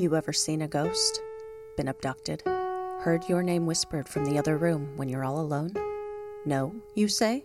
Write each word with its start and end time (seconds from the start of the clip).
You 0.00 0.16
ever 0.16 0.32
seen 0.32 0.62
a 0.62 0.66
ghost? 0.66 1.20
Been 1.76 1.88
abducted? 1.88 2.42
Heard 2.46 3.28
your 3.28 3.42
name 3.42 3.66
whispered 3.66 4.08
from 4.08 4.24
the 4.24 4.38
other 4.38 4.56
room 4.56 4.96
when 4.96 5.10
you're 5.10 5.26
all 5.26 5.38
alone? 5.38 5.74
No, 6.46 6.74
you 6.94 7.06
say? 7.06 7.44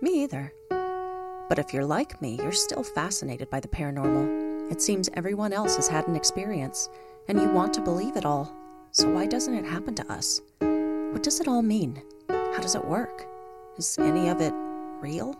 Me 0.00 0.24
either. 0.24 0.52
But 0.68 1.60
if 1.60 1.72
you're 1.72 1.84
like 1.84 2.20
me, 2.20 2.34
you're 2.34 2.50
still 2.50 2.82
fascinated 2.82 3.48
by 3.48 3.60
the 3.60 3.68
paranormal. 3.68 4.72
It 4.72 4.82
seems 4.82 5.08
everyone 5.14 5.52
else 5.52 5.76
has 5.76 5.86
had 5.86 6.08
an 6.08 6.16
experience, 6.16 6.88
and 7.28 7.40
you 7.40 7.48
want 7.48 7.72
to 7.74 7.80
believe 7.80 8.16
it 8.16 8.26
all. 8.26 8.52
So 8.90 9.08
why 9.08 9.26
doesn't 9.26 9.54
it 9.54 9.64
happen 9.64 9.94
to 9.94 10.12
us? 10.12 10.40
What 10.58 11.22
does 11.22 11.38
it 11.38 11.46
all 11.46 11.62
mean? 11.62 12.02
How 12.28 12.58
does 12.58 12.74
it 12.74 12.84
work? 12.84 13.24
Is 13.78 13.96
any 14.00 14.30
of 14.30 14.40
it 14.40 14.52
real? 15.00 15.36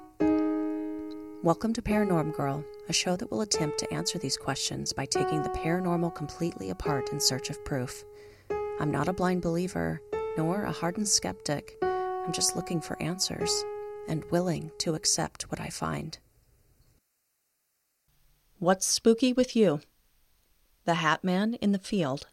Welcome 1.43 1.73
to 1.73 1.83
Paranorm 1.83 2.37
Girl, 2.37 2.65
a 2.89 2.93
show 2.93 3.17
that 3.17 3.29
will 3.29 3.41
attempt 3.41 3.79
to 3.79 3.93
answer 3.93 4.17
these 4.17 4.37
questions 4.37 4.93
by 4.93 5.07
taking 5.07 5.43
the 5.43 5.49
paranormal 5.49 6.15
completely 6.15 6.71
apart 6.71 7.11
in 7.11 7.19
search 7.19 7.51
of 7.51 7.65
proof. 7.65 8.05
I'm 8.79 8.93
not 8.93 9.09
a 9.09 9.13
blind 9.13 9.43
believer, 9.43 10.01
nor 10.37 10.63
a 10.63 10.71
hardened 10.71 11.09
skeptic. 11.09 11.73
I'm 11.83 12.31
just 12.31 12.55
looking 12.55 12.81
for 12.81 13.03
answers 13.03 13.65
and 14.07 14.23
willing 14.31 14.71
to 14.79 14.95
accept 14.95 15.51
what 15.51 15.61
I 15.61 15.67
find. 15.67 16.17
What's 18.61 18.87
spooky 18.87 19.33
with 19.33 19.57
you? 19.57 19.81
The 20.85 20.95
Hat 20.95 21.25
Man 21.25 21.55
in 21.55 21.73
the 21.73 21.81
Field. 21.81 22.29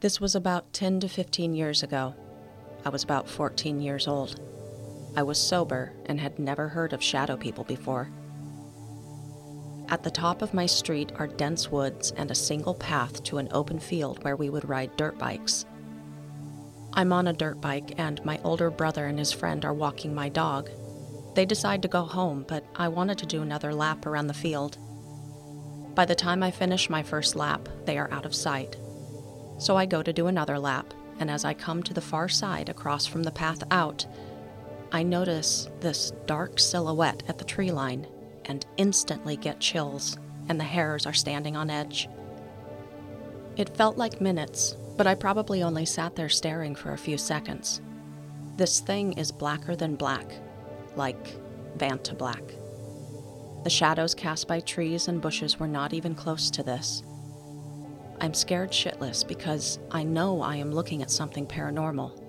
This 0.00 0.20
was 0.20 0.34
about 0.34 0.72
10 0.72 0.98
to 0.98 1.08
15 1.08 1.54
years 1.54 1.84
ago. 1.84 2.16
I 2.84 2.88
was 2.88 3.04
about 3.04 3.28
14 3.28 3.80
years 3.80 4.08
old. 4.08 4.40
I 5.16 5.22
was 5.22 5.38
sober 5.38 5.92
and 6.04 6.20
had 6.20 6.38
never 6.38 6.68
heard 6.68 6.92
of 6.92 7.02
shadow 7.02 7.36
people 7.36 7.64
before. 7.64 8.10
At 9.88 10.02
the 10.02 10.10
top 10.10 10.42
of 10.42 10.52
my 10.52 10.66
street 10.66 11.12
are 11.16 11.26
dense 11.26 11.70
woods 11.70 12.10
and 12.12 12.30
a 12.30 12.34
single 12.34 12.74
path 12.74 13.22
to 13.24 13.38
an 13.38 13.48
open 13.52 13.78
field 13.78 14.22
where 14.22 14.36
we 14.36 14.50
would 14.50 14.68
ride 14.68 14.96
dirt 14.96 15.16
bikes. 15.16 15.64
I'm 16.92 17.12
on 17.12 17.28
a 17.28 17.32
dirt 17.32 17.60
bike, 17.60 17.94
and 17.98 18.24
my 18.24 18.40
older 18.42 18.70
brother 18.70 19.06
and 19.06 19.18
his 19.18 19.32
friend 19.32 19.64
are 19.64 19.74
walking 19.74 20.14
my 20.14 20.28
dog. 20.28 20.70
They 21.34 21.46
decide 21.46 21.82
to 21.82 21.88
go 21.88 22.02
home, 22.02 22.44
but 22.48 22.64
I 22.74 22.88
wanted 22.88 23.18
to 23.18 23.26
do 23.26 23.42
another 23.42 23.74
lap 23.74 24.06
around 24.06 24.26
the 24.26 24.34
field. 24.34 24.78
By 25.94 26.04
the 26.04 26.14
time 26.14 26.42
I 26.42 26.50
finish 26.50 26.90
my 26.90 27.02
first 27.02 27.36
lap, 27.36 27.68
they 27.84 27.96
are 27.96 28.10
out 28.10 28.26
of 28.26 28.34
sight. 28.34 28.76
So 29.58 29.76
I 29.76 29.86
go 29.86 30.02
to 30.02 30.12
do 30.12 30.26
another 30.26 30.58
lap, 30.58 30.92
and 31.20 31.30
as 31.30 31.44
I 31.44 31.54
come 31.54 31.82
to 31.84 31.94
the 31.94 32.00
far 32.00 32.28
side 32.28 32.68
across 32.68 33.06
from 33.06 33.22
the 33.22 33.30
path 33.30 33.62
out, 33.70 34.04
I 34.92 35.02
notice 35.02 35.68
this 35.80 36.12
dark 36.26 36.58
silhouette 36.58 37.22
at 37.28 37.38
the 37.38 37.44
tree 37.44 37.70
line 37.70 38.06
and 38.44 38.64
instantly 38.76 39.36
get 39.36 39.60
chills, 39.60 40.18
and 40.48 40.58
the 40.58 40.64
hairs 40.64 41.06
are 41.06 41.12
standing 41.12 41.56
on 41.56 41.70
edge. 41.70 42.08
It 43.56 43.76
felt 43.76 43.96
like 43.96 44.20
minutes, 44.20 44.76
but 44.96 45.06
I 45.06 45.14
probably 45.14 45.62
only 45.62 45.86
sat 45.86 46.14
there 46.14 46.28
staring 46.28 46.74
for 46.74 46.92
a 46.92 46.98
few 46.98 47.18
seconds. 47.18 47.80
This 48.56 48.80
thing 48.80 49.14
is 49.14 49.32
blacker 49.32 49.76
than 49.76 49.96
black, 49.96 50.32
like 50.94 51.36
Vanta 51.76 52.16
black. 52.16 52.42
The 53.64 53.70
shadows 53.70 54.14
cast 54.14 54.46
by 54.46 54.60
trees 54.60 55.08
and 55.08 55.20
bushes 55.20 55.58
were 55.58 55.66
not 55.66 55.92
even 55.92 56.14
close 56.14 56.50
to 56.52 56.62
this. 56.62 57.02
I'm 58.20 58.32
scared 58.32 58.70
shitless 58.70 59.26
because 59.26 59.78
I 59.90 60.04
know 60.04 60.40
I 60.40 60.56
am 60.56 60.72
looking 60.72 61.02
at 61.02 61.10
something 61.10 61.46
paranormal. 61.46 62.22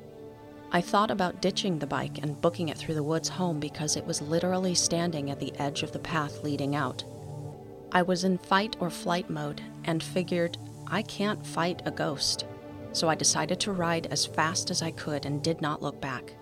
I 0.72 0.82
thought 0.82 1.12
about 1.12 1.42
ditching 1.42 1.80
the 1.80 1.88
bike 1.88 2.18
and 2.22 2.42
booking 2.42 2.68
it 2.68 2.78
through 2.78 2.96
the 2.96 3.04
woods 3.04 3.30
home 3.30 3.60
because 3.60 3.96
it 3.96 4.06
was 4.06 4.22
literally 4.22 4.76
standing 4.76 5.32
at 5.32 5.40
the 5.40 5.58
edge 5.60 5.82
of 5.82 5.94
the 5.94 6.00
path 6.00 6.44
leading 6.44 6.76
out. 6.76 7.06
I 7.94 8.02
was 8.02 8.26
in 8.26 8.38
fight 8.38 8.76
or 8.82 8.90
flight 8.90 9.30
mode 9.30 9.62
and 9.86 10.04
figured 10.04 10.58
I 10.86 11.04
can't 11.04 11.46
fight 11.46 11.82
a 11.86 11.92
ghost, 11.92 12.46
so 12.92 13.08
I 13.08 13.16
decided 13.16 13.62
to 13.62 13.72
ride 13.72 14.08
as 14.08 14.26
fast 14.26 14.70
as 14.70 14.82
I 14.82 14.92
could 14.92 15.26
and 15.26 15.42
did 15.42 15.62
not 15.62 15.82
look 15.82 16.02
back. 16.02 16.34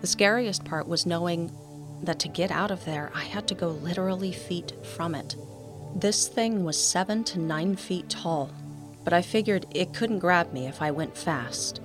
The 0.00 0.06
scariest 0.06 0.64
part 0.64 0.88
was 0.88 1.04
knowing 1.04 1.52
that 2.02 2.18
to 2.20 2.28
get 2.28 2.50
out 2.50 2.70
of 2.70 2.86
there, 2.86 3.12
I 3.14 3.24
had 3.24 3.46
to 3.48 3.54
go 3.54 3.68
literally 3.68 4.32
feet 4.32 4.72
from 4.82 5.14
it. 5.14 5.36
This 5.94 6.26
thing 6.26 6.64
was 6.64 6.82
seven 6.82 7.24
to 7.24 7.38
nine 7.38 7.76
feet 7.76 8.08
tall, 8.08 8.50
but 9.04 9.12
I 9.12 9.20
figured 9.20 9.66
it 9.72 9.92
couldn't 9.92 10.20
grab 10.20 10.54
me 10.54 10.66
if 10.66 10.80
I 10.80 10.90
went 10.90 11.18
fast. 11.18 11.82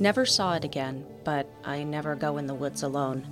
Never 0.00 0.26
saw 0.26 0.54
it 0.54 0.64
again, 0.64 1.06
but 1.24 1.48
I 1.64 1.84
never 1.84 2.16
go 2.16 2.36
in 2.38 2.46
the 2.46 2.54
woods 2.54 2.82
alone. 2.82 3.26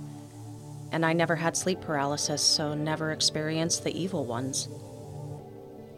And 0.91 1.05
I 1.05 1.13
never 1.13 1.35
had 1.35 1.57
sleep 1.57 1.81
paralysis, 1.81 2.41
so 2.41 2.73
never 2.73 3.11
experienced 3.11 3.83
the 3.83 3.99
evil 3.99 4.25
ones. 4.25 4.69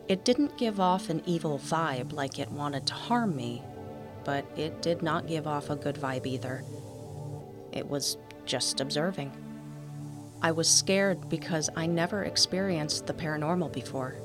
It 0.07 0.23
didn't 0.23 0.57
give 0.57 0.79
off 0.79 1.09
an 1.09 1.21
evil 1.25 1.59
vibe 1.59 2.13
like 2.13 2.39
it 2.39 2.51
wanted 2.51 2.87
to 2.87 2.93
harm 2.93 3.35
me, 3.35 3.61
but 4.23 4.45
it 4.57 4.81
did 4.81 5.01
not 5.01 5.27
give 5.27 5.47
off 5.47 5.69
a 5.69 5.75
good 5.75 5.95
vibe 5.95 6.25
either. 6.25 6.63
It 7.71 7.87
was 7.87 8.17
just 8.45 8.79
observing. 8.79 9.31
I 10.41 10.51
was 10.51 10.69
scared 10.69 11.29
because 11.29 11.69
I 11.75 11.87
never 11.87 12.23
experienced 12.23 13.07
the 13.07 13.13
paranormal 13.13 13.73
before, 13.73 14.15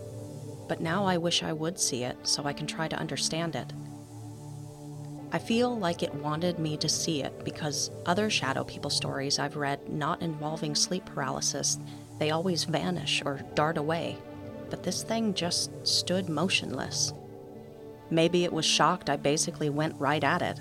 but 0.68 0.80
now 0.80 1.06
I 1.06 1.16
wish 1.16 1.42
I 1.42 1.52
would 1.52 1.78
see 1.78 2.04
it 2.04 2.16
so 2.22 2.44
I 2.44 2.52
can 2.52 2.66
try 2.66 2.88
to 2.88 2.98
understand 2.98 3.56
it. 3.56 3.72
I 5.32 5.38
feel 5.38 5.78
like 5.78 6.02
it 6.02 6.12
wanted 6.12 6.58
me 6.58 6.76
to 6.78 6.88
see 6.88 7.22
it 7.22 7.44
because 7.44 7.90
other 8.04 8.30
shadow 8.30 8.64
people 8.64 8.90
stories 8.90 9.38
I've 9.38 9.56
read 9.56 9.88
not 9.88 10.22
involving 10.22 10.74
sleep 10.74 11.04
paralysis, 11.04 11.78
they 12.18 12.32
always 12.32 12.64
vanish 12.64 13.22
or 13.24 13.40
dart 13.54 13.78
away, 13.78 14.18
but 14.70 14.82
this 14.82 15.04
thing 15.04 15.34
just 15.34 15.70
stood 15.86 16.28
motionless. 16.28 17.12
Maybe 18.10 18.42
it 18.42 18.52
was 18.52 18.64
shocked 18.64 19.08
I 19.08 19.16
basically 19.16 19.70
went 19.70 19.94
right 20.00 20.24
at 20.24 20.42
it. 20.42 20.58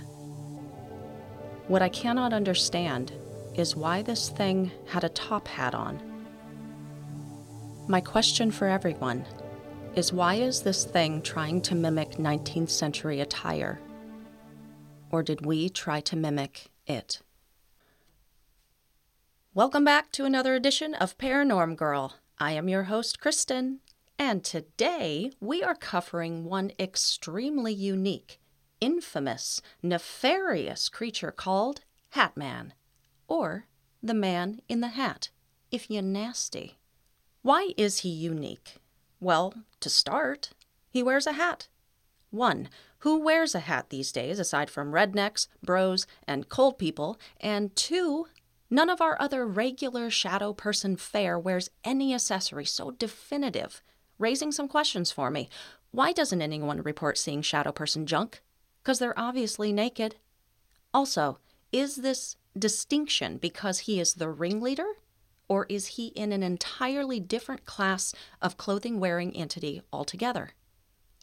What 1.68 1.82
I 1.82 1.90
cannot 1.90 2.32
understand 2.32 3.12
is 3.56 3.76
why 3.76 4.04
this 4.04 4.30
thing 4.30 4.72
had 4.88 5.04
a 5.04 5.10
top 5.10 5.48
hat 5.48 5.74
on. 5.74 6.00
My 7.88 8.02
question 8.02 8.52
for 8.52 8.68
everyone 8.68 9.26
is 9.96 10.14
why 10.14 10.36
is 10.36 10.62
this 10.62 10.86
thing 10.86 11.24
trying 11.24 11.60
to 11.64 11.74
mimic 11.74 12.12
19th 12.14 12.70
century 12.70 13.22
attire? 13.22 13.80
Or 15.12 15.24
did 15.24 15.46
we 15.46 15.70
try 15.70 16.02
to 16.02 16.16
mimic 16.16 16.68
it? 16.86 17.22
Welcome 19.56 19.84
back 19.84 20.12
to 20.12 20.26
another 20.26 20.54
edition 20.54 20.94
of 20.94 21.18
Paranorm 21.18 21.76
Girl. 21.76 22.16
I 22.38 22.52
am 22.52 22.70
your 22.70 22.84
host, 22.84 23.20
Kristen, 23.20 23.80
and 24.20 24.44
today 24.44 25.32
we 25.40 25.64
are 25.64 25.74
covering 25.74 26.46
one 26.46 26.72
extremely 26.80 27.74
unique, 27.74 28.40
infamous, 28.80 29.62
nefarious 29.82 30.90
creature 30.90 31.32
called 31.32 31.82
Hatman 32.14 32.74
or 33.28 33.66
the 34.04 34.14
man 34.14 34.62
in 34.70 34.82
the 34.82 34.90
hat, 34.90 35.30
if 35.72 35.90
you're 35.90 36.04
nasty. 36.04 36.78
Why 37.42 37.74
is 37.78 38.00
he 38.00 38.10
unique? 38.10 38.76
Well, 39.20 39.54
to 39.80 39.90
start, 39.90 40.52
he 40.92 41.02
wears 41.02 41.26
a 41.26 41.34
hat. 41.34 41.68
One, 42.30 42.70
who 43.00 43.20
wears 43.20 43.56
a 43.56 43.60
hat 43.60 43.90
these 43.90 44.12
days 44.12 44.40
aside 44.40 44.70
from 44.70 44.92
rednecks, 44.92 45.48
bros, 45.64 46.06
and 46.28 46.50
cold 46.50 46.78
people? 46.78 47.20
And 47.40 47.76
two, 47.76 48.28
none 48.70 48.90
of 48.90 49.02
our 49.02 49.20
other 49.22 49.46
regular 49.46 50.10
shadow 50.10 50.54
person 50.54 50.96
fare 50.96 51.40
wears 51.40 51.70
any 51.84 52.14
accessory 52.14 52.66
so 52.66 52.92
definitive, 52.92 53.82
raising 54.18 54.52
some 54.52 54.68
questions 54.68 55.12
for 55.12 55.32
me. 55.32 55.50
Why 55.92 56.12
doesn't 56.12 56.42
anyone 56.42 56.82
report 56.82 57.18
seeing 57.18 57.42
shadow 57.42 57.72
person 57.72 58.06
junk? 58.06 58.42
Because 58.84 59.00
they're 59.00 59.18
obviously 59.18 59.74
naked. 59.74 60.16
Also, 60.94 61.40
is 61.72 61.98
this 61.98 62.36
distinction 62.58 63.38
because 63.38 63.80
he 63.80 64.00
is 64.00 64.16
the 64.16 64.30
ringleader? 64.30 64.88
Or 65.48 65.66
is 65.68 65.88
he 65.88 66.08
in 66.08 66.32
an 66.32 66.44
entirely 66.44 67.20
different 67.20 67.66
class 67.66 68.14
of 68.42 68.58
clothing 68.58 69.00
wearing 69.00 69.36
entity 69.36 69.82
altogether? 69.92 70.52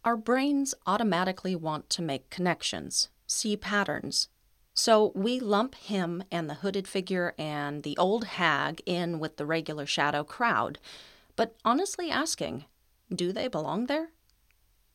Our 0.06 0.16
brains 0.16 0.72
automatically 0.86 1.56
want 1.56 1.90
to 1.90 2.00
make 2.00 2.30
connections, 2.30 3.08
see 3.26 3.56
patterns. 3.56 4.28
So 4.72 5.10
we 5.16 5.40
lump 5.40 5.74
him 5.74 6.22
and 6.30 6.48
the 6.48 6.54
hooded 6.54 6.86
figure 6.86 7.34
and 7.36 7.82
the 7.82 7.96
old 7.96 8.24
hag 8.24 8.80
in 8.86 9.18
with 9.18 9.36
the 9.36 9.44
regular 9.44 9.84
shadow 9.84 10.22
crowd. 10.22 10.78
But 11.34 11.56
honestly 11.64 12.08
asking, 12.08 12.66
do 13.12 13.32
they 13.32 13.48
belong 13.48 13.86
there? 13.86 14.10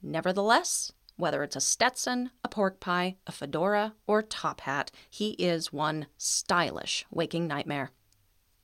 Nevertheless, 0.01 0.93
whether 1.17 1.43
it's 1.43 1.57
a 1.57 1.61
Stetson, 1.61 2.31
a 2.45 2.47
pork 2.47 2.79
pie, 2.79 3.17
a 3.27 3.33
fedora, 3.33 3.95
or 4.07 4.21
top 4.21 4.61
hat, 4.61 4.91
he 5.09 5.31
is 5.31 5.73
one 5.73 6.05
stylish 6.17 7.05
waking 7.11 7.47
nightmare. 7.47 7.91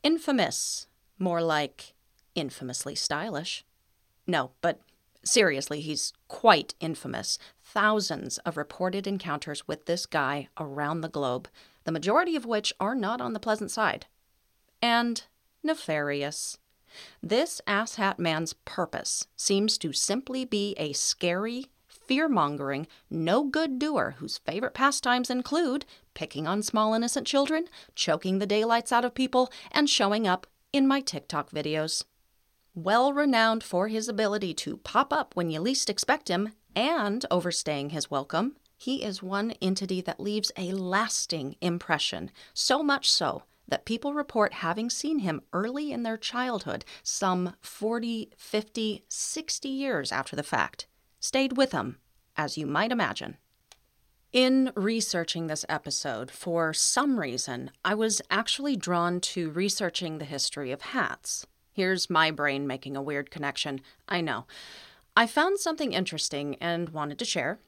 Infamous, 0.02 0.88
more 1.20 1.42
like 1.42 1.94
infamously 2.36 2.96
stylish. 2.96 3.66
No, 4.26 4.52
but 4.62 4.80
seriously, 5.24 5.82
he's 5.82 6.14
quite 6.28 6.74
infamous. 6.80 7.38
Thousands 7.64 8.38
of 8.40 8.58
reported 8.58 9.08
encounters 9.08 9.68
with 9.68 9.86
this 9.86 10.06
guy 10.06 10.48
around 10.60 11.02
the 11.02 11.10
globe, 11.10 11.48
the 11.84 11.92
majority 11.92 12.36
of 12.36 12.46
which 12.46 12.74
are 12.80 12.96
not 12.96 13.22
on 13.22 13.34
the 13.34 13.40
pleasant 13.40 13.72
side. 13.72 14.06
And 14.82 15.24
nefarious. 15.64 16.58
This 17.22 17.62
asshat 17.68 18.18
man's 18.18 18.54
purpose 18.54 19.28
seems 19.36 19.78
to 19.80 19.94
simply 19.94 20.46
be 20.46 20.74
a 20.78 20.94
scary, 20.94 21.68
fear 21.88 22.30
mongering, 22.30 22.88
no 23.10 23.44
good 23.44 23.78
doer 23.78 24.16
whose 24.20 24.38
favorite 24.38 24.74
pastimes 24.74 25.30
include 25.30 25.86
picking 26.14 26.48
on 26.48 26.64
small 26.64 26.94
innocent 26.94 27.28
children, 27.28 27.68
choking 27.94 28.40
the 28.40 28.48
daylights 28.48 28.92
out 28.92 29.06
of 29.06 29.14
people, 29.14 29.52
and 29.72 29.90
showing 29.90 30.26
up 30.26 30.48
in 30.74 30.88
my 30.88 31.02
TikTok 31.02 31.52
videos. 31.52 32.06
Well 32.78 33.12
renowned 33.12 33.64
for 33.64 33.88
his 33.88 34.08
ability 34.08 34.54
to 34.54 34.78
pop 34.78 35.12
up 35.12 35.36
when 35.36 35.50
you 35.50 35.60
least 35.60 35.90
expect 35.90 36.28
him 36.28 36.50
and 36.76 37.26
overstaying 37.32 37.90
his 37.90 38.12
welcome, 38.12 38.56
he 38.78 39.04
is 39.04 39.24
one 39.24 39.56
entity 39.60 40.00
that 40.02 40.20
leaves 40.20 40.52
a 40.56 40.74
lasting 40.74 41.56
impression, 41.60 42.30
so 42.54 42.84
much 42.84 43.10
so 43.10 43.42
that 43.68 43.86
people 43.86 44.14
report 44.14 44.54
having 44.54 44.92
seen 44.92 45.20
him 45.20 45.42
early 45.54 45.92
in 45.92 46.04
their 46.04 46.18
childhood, 46.18 46.86
some 47.02 47.56
40, 47.62 48.30
50, 48.38 49.04
60 49.10 49.70
years 49.70 50.12
after 50.12 50.36
the 50.36 50.44
fact. 50.44 50.86
Stayed 51.20 51.58
with 51.58 51.72
him, 51.72 51.98
as 52.36 52.60
you 52.60 52.68
might 52.68 52.92
imagine. 52.92 53.38
In 54.32 54.72
researching 54.76 55.48
this 55.48 55.66
episode, 55.68 56.30
for 56.30 56.76
some 56.76 57.20
reason, 57.20 57.72
I 57.84 57.96
was 57.96 58.22
actually 58.30 58.76
drawn 58.76 59.20
to 59.22 59.50
researching 59.50 60.20
the 60.20 60.26
history 60.26 60.72
of 60.72 60.84
hats. 60.84 61.48
Here's 61.78 62.10
my 62.10 62.32
brain 62.32 62.66
making 62.66 62.98
a 62.98 63.04
weird 63.04 63.30
connection. 63.30 63.82
I 64.10 64.20
know. 64.20 64.48
I 65.16 65.28
found 65.28 65.60
something 65.60 65.94
interesting 65.94 66.56
and 66.56 66.90
wanted 66.90 67.20
to 67.20 67.26
share. 67.26 67.60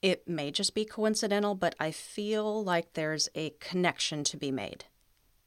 It 0.00 0.28
may 0.28 0.52
just 0.52 0.72
be 0.72 0.84
coincidental, 0.84 1.56
but 1.56 1.74
I 1.80 1.90
feel 1.90 2.62
like 2.62 2.92
there's 2.92 3.28
a 3.34 3.54
connection 3.58 4.22
to 4.22 4.36
be 4.36 4.52
made. 4.52 4.84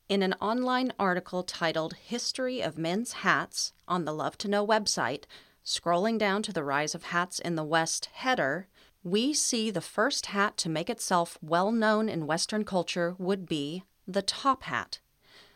In 0.09 0.21
an 0.21 0.35
online 0.41 0.91
article 0.99 1.43
titled 1.43 1.93
History 1.93 2.59
of 2.59 2.77
Men's 2.77 3.13
Hats 3.23 3.71
on 3.87 4.03
the 4.03 4.13
Love 4.13 4.37
to 4.39 4.49
Know 4.49 4.67
website, 4.67 5.23
scrolling 5.65 6.17
down 6.17 6.43
to 6.43 6.51
the 6.51 6.65
Rise 6.65 6.93
of 6.93 7.03
Hats 7.03 7.39
in 7.39 7.55
the 7.55 7.63
West 7.63 8.09
header, 8.11 8.67
we 9.01 9.33
see 9.33 9.71
the 9.71 9.79
first 9.79 10.25
hat 10.25 10.57
to 10.57 10.67
make 10.67 10.89
itself 10.89 11.37
well 11.41 11.71
known 11.71 12.09
in 12.09 12.27
Western 12.27 12.65
culture 12.65 13.15
would 13.17 13.47
be 13.47 13.85
the 14.05 14.21
top 14.21 14.63
hat. 14.63 14.99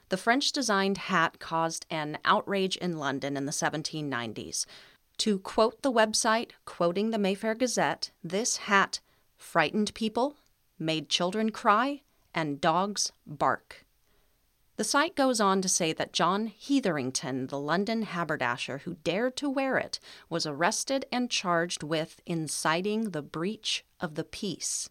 The 0.10 0.18
French 0.18 0.52
designed 0.52 0.98
hat 0.98 1.40
caused 1.40 1.86
an 1.90 2.18
outrage 2.26 2.76
in 2.78 2.98
London 2.98 3.36
in 3.36 3.46
the 3.46 3.52
1790s. 3.52 4.66
To 5.20 5.40
quote 5.40 5.82
the 5.82 5.92
website, 5.92 6.52
quoting 6.66 7.12
the 7.12 7.18
Mayfair 7.18 7.56
Gazette, 7.56 8.12
this 8.24 8.58
hat 8.58 9.00
frightened 9.38 9.94
people, 9.94 10.36
made 10.80 11.10
children 11.10 11.52
cry, 11.52 12.02
and 12.34 12.60
dogs 12.60 13.12
bark. 13.26 13.86
The 14.76 14.84
site 14.84 15.16
goes 15.16 15.40
on 15.40 15.62
to 15.62 15.70
say 15.70 15.94
that 15.94 16.14
John 16.14 16.48
Hetherington, 16.48 17.48
the 17.48 17.60
London 17.60 18.02
haberdasher 18.02 18.80
who 18.80 18.96
dared 18.96 19.38
to 19.38 19.50
wear 19.50 19.78
it, 19.78 20.00
was 20.30 20.48
arrested 20.48 21.06
and 21.12 21.30
charged 21.30 21.84
with 21.84 22.22
inciting 22.26 23.12
the 23.12 23.22
breach 23.22 23.86
of 24.00 24.16
the 24.16 24.24
peace. 24.24 24.90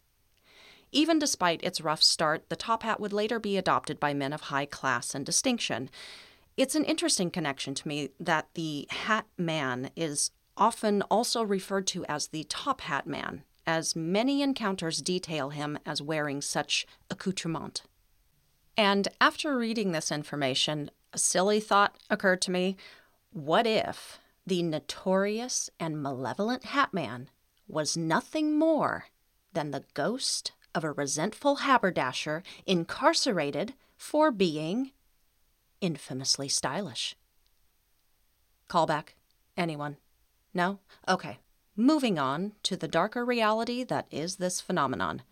Even 0.93 1.17
despite 1.17 1.63
its 1.63 1.81
rough 1.81 2.03
start, 2.03 2.47
the 2.49 2.55
top 2.55 2.83
hat 2.83 2.99
would 2.99 3.11
later 3.11 3.39
be 3.39 3.57
adopted 3.57 3.99
by 3.99 4.13
men 4.13 4.31
of 4.31 4.41
high 4.41 4.67
class 4.67 5.15
and 5.15 5.25
distinction. 5.25 5.89
It's 6.55 6.75
an 6.75 6.85
interesting 6.85 7.31
connection 7.31 7.73
to 7.73 7.87
me 7.87 8.09
that 8.19 8.47
the 8.53 8.87
hat 8.91 9.25
man 9.35 9.89
is 9.95 10.29
often 10.55 11.01
also 11.03 11.41
referred 11.41 11.87
to 11.87 12.05
as 12.05 12.27
the 12.27 12.43
top 12.43 12.81
hat 12.81 13.07
man, 13.07 13.43
as 13.65 13.95
many 13.95 14.43
encounters 14.43 15.01
detail 15.01 15.49
him 15.49 15.79
as 15.83 15.99
wearing 15.99 16.41
such 16.41 16.85
accoutrement. 17.09 17.81
And 18.77 19.07
after 19.19 19.57
reading 19.57 19.93
this 19.93 20.11
information, 20.11 20.91
a 21.11 21.17
silly 21.17 21.59
thought 21.59 21.97
occurred 22.11 22.41
to 22.43 22.51
me. 22.51 22.77
What 23.31 23.65
if 23.65 24.19
the 24.45 24.61
notorious 24.61 25.71
and 25.79 26.03
malevolent 26.03 26.65
Hat 26.65 26.93
Man 26.93 27.29
was 27.67 27.97
nothing 27.97 28.59
more 28.59 29.05
than 29.53 29.71
the 29.71 29.85
ghost 29.95 30.51
of 30.75 30.83
a 30.83 30.91
resentful 30.91 31.57
haberdasher 31.57 32.43
incarcerated 32.65 33.73
for 33.95 34.31
being 34.31 34.91
infamously 35.81 36.47
stylish. 36.47 37.15
Callback? 38.69 39.09
Anyone? 39.55 39.97
No? 40.53 40.79
Okay. 41.07 41.39
Moving 41.75 42.19
on 42.19 42.53
to 42.63 42.75
the 42.75 42.87
darker 42.87 43.25
reality 43.25 43.83
that 43.83 44.07
is 44.11 44.35
this 44.35 44.61
phenomenon. 44.61 45.23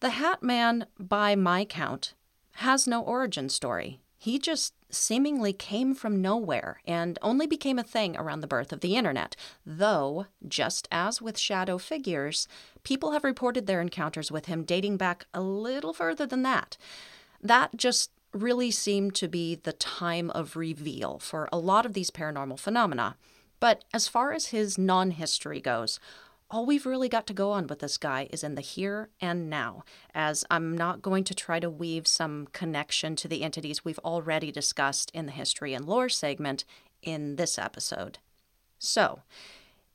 The 0.00 0.10
Hat 0.10 0.42
Man, 0.42 0.86
by 0.98 1.34
my 1.34 1.64
count, 1.64 2.14
has 2.52 2.86
no 2.86 3.02
origin 3.02 3.48
story. 3.48 4.00
He 4.16 4.38
just 4.38 4.74
seemingly 4.90 5.52
came 5.52 5.94
from 5.94 6.22
nowhere 6.22 6.80
and 6.86 7.18
only 7.22 7.46
became 7.46 7.78
a 7.78 7.84
thing 7.84 8.16
around 8.16 8.40
the 8.40 8.46
birth 8.46 8.72
of 8.72 8.80
the 8.80 8.96
internet. 8.96 9.36
Though, 9.64 10.26
just 10.46 10.88
as 10.90 11.20
with 11.20 11.38
shadow 11.38 11.78
figures, 11.78 12.48
people 12.82 13.12
have 13.12 13.24
reported 13.24 13.66
their 13.66 13.80
encounters 13.80 14.30
with 14.30 14.46
him 14.46 14.64
dating 14.64 14.96
back 14.96 15.26
a 15.34 15.40
little 15.40 15.92
further 15.92 16.26
than 16.26 16.42
that. 16.42 16.76
That 17.42 17.76
just 17.76 18.10
really 18.32 18.70
seemed 18.70 19.14
to 19.16 19.28
be 19.28 19.54
the 19.54 19.72
time 19.72 20.30
of 20.30 20.56
reveal 20.56 21.18
for 21.18 21.48
a 21.52 21.58
lot 21.58 21.86
of 21.86 21.94
these 21.94 22.10
paranormal 22.10 22.58
phenomena. 22.58 23.16
But 23.60 23.84
as 23.92 24.08
far 24.08 24.32
as 24.32 24.46
his 24.46 24.78
non 24.78 25.12
history 25.12 25.60
goes, 25.60 25.98
all 26.50 26.64
we've 26.64 26.86
really 26.86 27.08
got 27.08 27.26
to 27.26 27.34
go 27.34 27.50
on 27.52 27.66
with 27.66 27.80
this 27.80 27.98
guy 27.98 28.26
is 28.30 28.42
in 28.42 28.54
the 28.54 28.62
here 28.62 29.10
and 29.20 29.50
now, 29.50 29.84
as 30.14 30.44
I'm 30.50 30.76
not 30.76 31.02
going 31.02 31.24
to 31.24 31.34
try 31.34 31.60
to 31.60 31.68
weave 31.68 32.06
some 32.06 32.48
connection 32.52 33.16
to 33.16 33.28
the 33.28 33.42
entities 33.42 33.84
we've 33.84 33.98
already 33.98 34.50
discussed 34.50 35.10
in 35.12 35.26
the 35.26 35.32
history 35.32 35.74
and 35.74 35.84
lore 35.84 36.08
segment 36.08 36.64
in 37.02 37.36
this 37.36 37.58
episode. 37.58 38.18
So, 38.78 39.20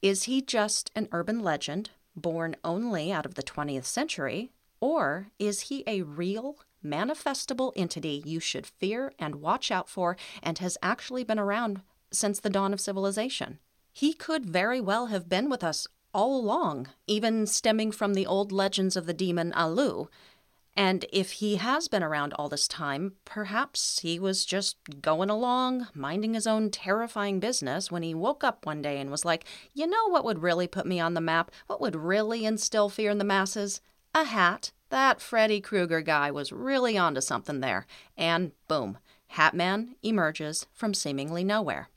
is 0.02 0.24
he 0.24 0.42
just 0.42 0.92
an 0.96 1.08
urban 1.12 1.40
legend 1.40 1.90
born 2.16 2.56
only 2.64 3.12
out 3.12 3.26
of 3.26 3.34
the 3.34 3.44
20th 3.44 3.86
century, 3.86 4.52
or 4.80 5.30
is 5.40 5.62
he 5.62 5.84
a 5.88 6.04
real, 6.04 6.58
manifestable 6.86 7.72
entity 7.76 8.22
you 8.26 8.40
should 8.40 8.68
fear 8.68 9.12
and 9.18 9.36
watch 9.36 9.72
out 9.72 9.90
for 9.90 10.18
and 10.44 10.60
has 10.60 10.78
actually 10.84 11.24
been 11.24 11.40
around 11.40 11.82
since 12.12 12.40
the 12.40 12.50
dawn 12.50 12.74
of 12.74 12.82
civilization? 12.82 13.58
He 13.92 14.14
could 14.14 14.46
very 14.46 14.82
well 14.82 15.08
have 15.08 15.30
been 15.30 15.50
with 15.50 15.64
us 15.64 15.88
all 16.14 16.40
along, 16.40 16.90
even 17.08 17.46
stemming 17.48 17.92
from 17.92 18.14
the 18.14 18.26
old 18.26 18.52
legends 18.52 18.96
of 18.96 19.06
the 19.06 19.14
demon 19.14 19.52
Alu. 19.54 20.08
And 20.76 21.06
if 21.14 21.34
he 21.34 21.58
has 21.58 21.88
been 21.88 22.02
around 22.02 22.34
all 22.34 22.50
this 22.50 22.68
time, 22.68 23.14
perhaps 23.26 24.00
he 24.00 24.20
was 24.20 24.44
just 24.44 24.78
going 25.02 25.30
along, 25.30 25.88
minding 25.94 26.34
his 26.34 26.48
own 26.48 26.72
terrifying 26.72 27.40
business 27.40 27.92
when 27.92 28.02
he 28.02 28.16
woke 28.16 28.44
up 28.44 28.66
one 28.66 28.82
day 28.82 29.00
and 29.00 29.12
was 29.12 29.24
like, 29.24 29.46
you 29.74 29.86
know 29.86 30.08
what 30.08 30.26
would 30.26 30.42
really 30.42 30.68
put 30.68 30.88
me 30.88 31.00
on 31.00 31.14
the 31.14 31.22
map? 31.22 31.52
What 31.68 31.80
would 31.80 31.96
really 31.96 32.46
instill 32.46 32.90
fear 32.90 33.12
in 33.12 33.20
the 33.20 33.24
masses? 33.24 33.82
A 34.16 34.24
hat. 34.24 34.72
That 34.90 35.22
Freddy 35.22 35.62
Krueger 35.62 36.02
guy 36.02 36.32
was 36.32 36.52
really 36.52 36.98
onto 36.98 37.22
something 37.22 37.60
there. 37.60 37.86
And 38.18 38.52
boom, 38.68 38.98
Hatman 39.34 39.96
emerges 40.04 40.68
from 40.72 40.94
seemingly 40.94 41.44
nowhere. 41.44 41.90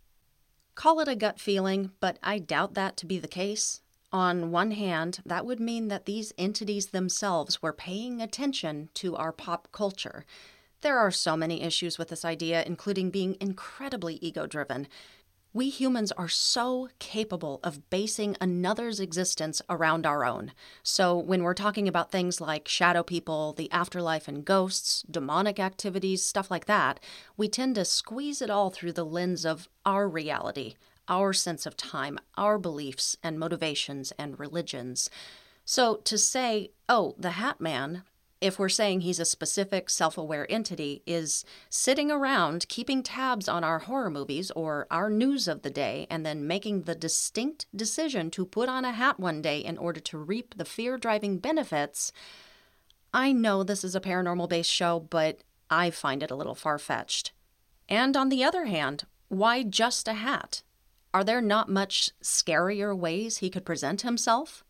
Call 0.75 1.01
it 1.01 1.09
a 1.09 1.17
gut 1.17 1.41
feeling, 1.41 1.93
but 2.01 2.19
I 2.23 2.39
doubt 2.39 2.75
that 2.75 2.97
to 2.99 3.07
be 3.07 3.19
the 3.19 3.29
case. 3.29 3.81
On 4.13 4.51
one 4.51 4.71
hand, 4.71 5.21
that 5.27 5.45
would 5.45 5.61
mean 5.61 5.89
that 5.89 6.07
these 6.07 6.33
entities 6.39 6.89
themselves 6.89 7.61
were 7.61 7.73
paying 7.73 8.21
attention 8.21 8.89
to 8.95 9.17
our 9.17 9.33
pop 9.33 9.69
culture. 9.73 10.25
There 10.83 10.99
are 10.99 11.11
so 11.11 11.37
many 11.37 11.63
issues 11.63 11.99
with 11.99 12.09
this 12.09 12.25
idea, 12.25 12.63
including 12.65 13.11
being 13.11 13.37
incredibly 13.41 14.17
ego 14.23 14.47
driven. 14.47 14.87
We 15.53 15.71
humans 15.71 16.13
are 16.13 16.29
so 16.29 16.91
capable 16.99 17.61
of 17.65 17.89
basing 17.89 18.37
another's 18.41 19.01
existence 19.01 19.63
around 19.71 20.05
our 20.05 20.25
own. 20.25 20.53
So, 20.83 21.17
when 21.17 21.43
we're 21.43 21.55
talking 21.55 21.89
about 21.89 22.13
things 22.13 22.43
like 22.43 22.69
shadow 22.69 23.03
people, 23.03 23.55
the 23.55 23.73
afterlife 23.73 24.29
and 24.29 24.45
ghosts, 24.45 25.03
demonic 25.11 25.59
activities, 25.59 26.23
stuff 26.23 26.51
like 26.51 26.67
that, 26.67 27.01
we 27.39 27.49
tend 27.49 27.75
to 27.77 27.87
squeeze 27.87 28.43
it 28.43 28.51
all 28.51 28.69
through 28.69 28.93
the 28.93 29.05
lens 29.05 29.47
of 29.47 29.67
our 29.87 30.07
reality, 30.07 30.75
our 31.09 31.33
sense 31.33 31.67
of 31.67 31.77
time, 31.77 32.19
our 32.37 32.59
beliefs 32.59 33.17
and 33.23 33.39
motivations 33.39 34.13
and 34.19 34.39
religions. 34.39 35.11
So 35.65 35.97
to 36.05 36.17
say, 36.17 36.71
oh, 36.89 37.15
the 37.19 37.31
Hat 37.31 37.61
Man, 37.61 38.05
if 38.41 38.59
we're 38.59 38.69
saying 38.69 39.01
he's 39.01 39.19
a 39.19 39.25
specific 39.25 39.89
self 39.89 40.19
aware 40.19 40.47
entity, 40.51 41.03
is 41.07 41.45
sitting 41.71 42.11
around 42.11 42.69
keeping 42.69 43.03
tabs 43.03 43.49
on 43.49 43.65
our 43.65 43.81
horror 43.81 44.11
movies 44.11 44.51
or 44.53 44.87
our 44.91 45.09
news 45.09 45.49
of 45.49 45.63
the 45.63 45.71
day 45.71 46.07
and 46.11 46.25
then 46.25 46.47
making 46.47 46.83
the 46.83 46.95
distinct 46.95 47.67
decision 47.75 48.31
to 48.31 48.45
put 48.45 48.69
on 48.69 48.85
a 48.85 48.93
hat 48.93 49.19
one 49.19 49.41
day 49.41 49.59
in 49.59 49.79
order 49.79 50.01
to 50.01 50.19
reap 50.19 50.55
the 50.57 50.65
fear 50.65 50.99
driving 50.99 51.39
benefits. 51.39 52.13
I 53.13 53.33
know 53.33 53.63
this 53.63 53.83
is 53.83 53.95
a 53.95 54.01
paranormal 54.01 54.49
based 54.49 54.71
show, 54.71 55.01
but 55.01 55.43
I 55.71 55.91
find 55.91 56.23
it 56.23 56.31
a 56.31 56.37
little 56.37 56.55
far 56.55 56.79
fetched. 56.79 57.33
And 57.89 58.17
on 58.17 58.29
the 58.29 58.45
other 58.45 58.67
hand, 58.67 59.05
why 59.29 59.63
just 59.63 60.07
a 60.07 60.13
hat? 60.13 60.63
Are 61.17 61.25
there 61.25 61.41
not 61.41 61.71
much 61.71 62.11
scarier 62.23 62.95
ways 62.95 63.39
he 63.39 63.49
could 63.49 63.65
present 63.65 64.03
himself? 64.03 64.63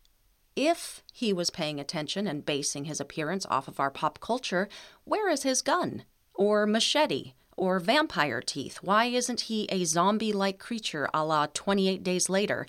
If 0.55 1.03
he 1.13 1.33
was 1.33 1.51
paying 1.51 1.81
attention 1.81 2.29
and 2.29 2.47
basing 2.47 2.85
his 2.85 3.01
appearance 3.01 3.45
off 3.47 3.67
of 3.67 3.81
our 3.81 3.91
pop 3.91 4.21
culture, 4.21 4.69
where 5.03 5.29
is 5.29 5.43
his 5.43 5.61
gun? 5.61 6.05
Or 6.35 6.65
machete? 6.65 7.33
Or 7.57 7.81
vampire 7.81 8.41
teeth? 8.41 8.77
Why 8.77 9.07
isn't 9.07 9.41
he 9.51 9.67
a 9.73 9.83
zombie 9.87 10.33
like 10.33 10.61
creature 10.61 11.09
a 11.13 11.25
la 11.25 11.49
28 11.53 12.05
Days 12.05 12.29
Later? 12.29 12.69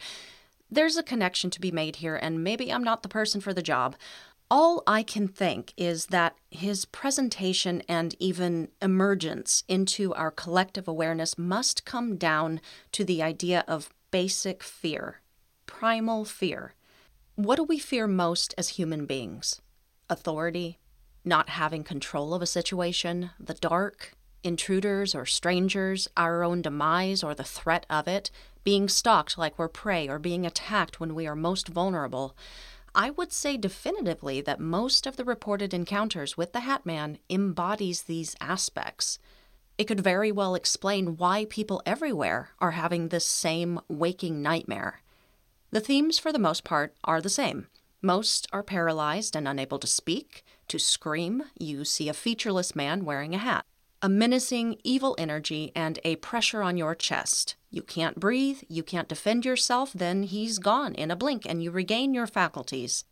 There's 0.72 0.98
a 0.98 1.04
connection 1.04 1.52
to 1.52 1.62
be 1.62 1.70
made 1.70 1.98
here, 1.98 2.16
and 2.16 2.44
maybe 2.44 2.74
I'm 2.74 2.84
not 2.84 3.04
the 3.04 3.10
person 3.10 3.42
for 3.42 3.54
the 3.54 3.62
job. 3.62 3.96
All 4.50 4.82
I 4.88 5.04
can 5.04 5.28
think 5.28 5.74
is 5.76 6.06
that 6.06 6.38
his 6.50 6.86
presentation 6.86 7.84
and 7.90 8.16
even 8.18 8.70
emergence 8.82 9.66
into 9.68 10.14
our 10.14 10.32
collective 10.32 10.88
awareness 10.88 11.38
must 11.38 11.84
come 11.84 12.16
down 12.16 12.62
to 12.94 13.04
the 13.04 13.22
idea 13.22 13.66
of 13.68 13.94
basic 14.10 14.64
fear, 14.64 15.20
primal 15.66 16.24
fear. 16.24 16.76
What 17.36 17.58
do 17.58 17.64
we 17.64 17.78
fear 17.78 18.08
most 18.08 18.54
as 18.58 18.70
human 18.70 19.06
beings? 19.06 19.62
Authority, 20.10 20.80
not 21.26 21.50
having 21.50 21.84
control 21.84 22.34
of 22.34 22.42
a 22.42 22.48
situation, 22.48 23.32
the 23.38 23.54
dark, 23.54 24.14
intruders 24.44 25.14
or 25.14 25.26
strangers, 25.26 26.08
our 26.16 26.42
own 26.42 26.62
demise 26.62 27.22
or 27.22 27.36
the 27.36 27.44
threat 27.44 27.86
of 27.90 28.08
it, 28.08 28.32
being 28.64 28.88
stalked 28.88 29.38
like 29.38 29.60
we're 29.60 29.68
prey, 29.68 30.08
or 30.08 30.20
being 30.20 30.46
attacked 30.46 31.02
when 31.02 31.14
we 31.14 31.28
are 31.28 31.36
most 31.36 31.68
vulnerable. 31.68 32.36
I 32.96 33.12
would 33.12 33.32
say 33.32 33.58
definitively 33.58 34.42
that 34.42 34.60
most 34.60 35.06
of 35.06 35.18
the 35.18 35.24
reported 35.24 35.74
encounters 35.74 36.36
with 36.38 36.54
the 36.54 36.62
Hat 36.62 36.86
Man 36.86 37.20
embodies 37.30 38.04
these 38.04 38.36
aspects. 38.42 39.20
It 39.78 39.86
could 39.86 40.00
very 40.00 40.32
well 40.32 40.56
explain 40.56 41.18
why 41.18 41.46
people 41.46 41.84
everywhere 41.86 42.50
are 42.60 42.72
having 42.72 43.10
this 43.10 43.26
same 43.26 43.80
waking 43.88 44.42
nightmare. 44.42 45.02
The 45.72 45.82
themes, 45.82 46.18
for 46.18 46.32
the 46.32 46.40
most 46.40 46.64
part, 46.64 46.96
are 47.04 47.22
the 47.22 47.30
same. 47.30 47.68
Most 48.02 48.48
are 48.54 48.64
paralyzed 48.64 49.36
and 49.36 49.48
unable 49.48 49.80
to 49.80 49.88
speak. 49.88 50.44
To 50.70 50.80
scream, 50.80 51.44
you 51.60 51.86
see 51.86 52.10
a 52.10 52.14
featureless 52.14 52.76
man 52.76 53.06
wearing 53.06 53.36
a 53.36 53.40
hat. 53.40 53.66
A 54.02 54.10
menacing, 54.10 54.78
evil 54.84 55.16
energy 55.18 55.72
and 55.76 56.00
a 56.04 56.16
pressure 56.18 56.62
on 56.62 56.78
your 56.78 56.96
chest. 56.96 57.56
You 57.70 57.82
can't 57.82 58.20
breathe, 58.20 58.62
you 58.68 58.84
can't 58.84 59.10
defend 59.10 59.46
yourself, 59.46 59.92
then 59.94 60.24
he's 60.24 60.60
gone 60.60 60.96
in 60.96 61.12
a 61.12 61.16
blink 61.16 61.46
and 61.46 61.62
you 61.62 61.72
regain 61.72 62.14
your 62.14 62.28
faculties. 62.28 63.04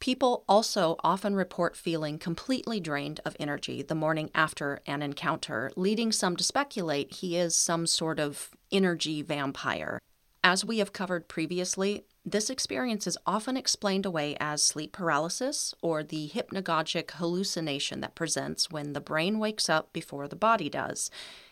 People 0.00 0.44
also 0.48 0.96
often 1.02 1.34
report 1.34 1.76
feeling 1.76 2.18
completely 2.18 2.78
drained 2.78 3.20
of 3.24 3.36
energy 3.40 3.82
the 3.82 3.96
morning 3.96 4.30
after 4.34 4.80
an 4.86 5.02
encounter, 5.02 5.72
leading 5.76 6.12
some 6.12 6.36
to 6.36 6.44
speculate 6.44 7.14
he 7.14 7.36
is 7.36 7.56
some 7.56 7.86
sort 7.86 8.20
of 8.20 8.50
energy 8.70 9.22
vampire. 9.22 9.98
As 10.44 10.64
we 10.64 10.78
have 10.78 10.92
covered 10.92 11.28
previously, 11.28 12.04
this 12.24 12.48
experience 12.48 13.06
is 13.06 13.18
often 13.26 13.56
explained 13.56 14.06
away 14.06 14.36
as 14.38 14.62
sleep 14.62 14.92
paralysis 14.92 15.74
or 15.82 16.04
the 16.04 16.30
hypnagogic 16.32 17.10
hallucination 17.12 18.00
that 18.00 18.14
presents 18.14 18.70
when 18.70 18.92
the 18.92 19.00
brain 19.00 19.40
wakes 19.40 19.68
up 19.68 19.92
before 19.92 20.28
the 20.28 20.36
body 20.36 20.70
does. 20.70 21.10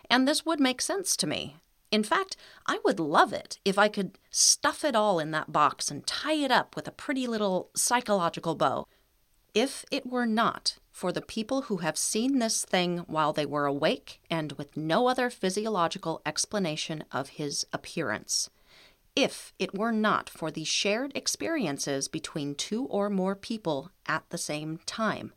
And 0.09 0.27
this 0.27 0.47
would 0.47 0.61
make 0.61 0.81
sense 0.81 1.17
to 1.17 1.27
me. 1.27 1.57
In 1.91 2.03
fact, 2.03 2.37
I 2.67 2.81
would 2.85 2.99
love 2.99 3.33
it 3.33 3.59
if 3.65 3.79
I 3.79 3.89
could 3.89 4.19
stuff 4.31 4.85
it 4.85 4.97
all 4.97 5.19
in 5.19 5.31
that 5.31 5.53
box 5.53 5.91
and 5.91 6.07
tie 6.07 6.35
it 6.35 6.51
up 6.51 6.77
with 6.77 6.89
a 6.89 6.93
pretty 6.93 7.27
little 7.27 7.71
psychological 7.75 8.55
bow. 8.55 8.87
If 9.55 9.85
it 9.91 10.07
were 10.07 10.27
not 10.27 10.79
for 10.91 11.13
the 11.13 11.23
people 11.23 11.63
who 11.63 11.79
have 11.79 11.97
seen 11.97 12.39
this 12.39 12.65
thing 12.65 12.99
while 13.07 13.33
they 13.33 13.47
were 13.47 13.67
awake 13.67 14.21
and 14.31 14.53
with 14.53 14.77
no 14.77 15.09
other 15.09 15.31
physiological 15.31 16.21
explanation 16.27 17.05
of 17.13 17.31
his 17.31 17.67
appearance 17.73 18.51
if 19.17 19.55
it 19.59 19.77
were 19.77 19.91
not 19.91 20.29
for 20.29 20.51
the 20.51 20.65
shared 20.65 21.11
experiences 21.17 22.07
between 22.07 22.55
two 22.55 22.85
or 22.85 23.09
more 23.09 23.35
people 23.35 23.91
at 24.07 24.29
the 24.29 24.39
same 24.39 24.79
time. 24.85 25.33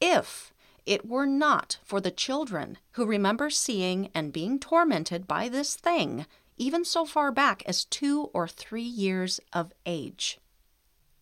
If 0.00 0.53
it 0.86 1.06
were 1.06 1.26
not 1.26 1.78
for 1.82 2.00
the 2.00 2.10
children 2.10 2.78
who 2.92 3.06
remember 3.06 3.50
seeing 3.50 4.10
and 4.14 4.32
being 4.32 4.58
tormented 4.58 5.26
by 5.26 5.48
this 5.48 5.76
thing, 5.76 6.26
even 6.56 6.84
so 6.84 7.04
far 7.04 7.32
back 7.32 7.62
as 7.66 7.84
two 7.84 8.30
or 8.32 8.46
three 8.46 8.82
years 8.82 9.40
of 9.52 9.72
age. 9.86 10.38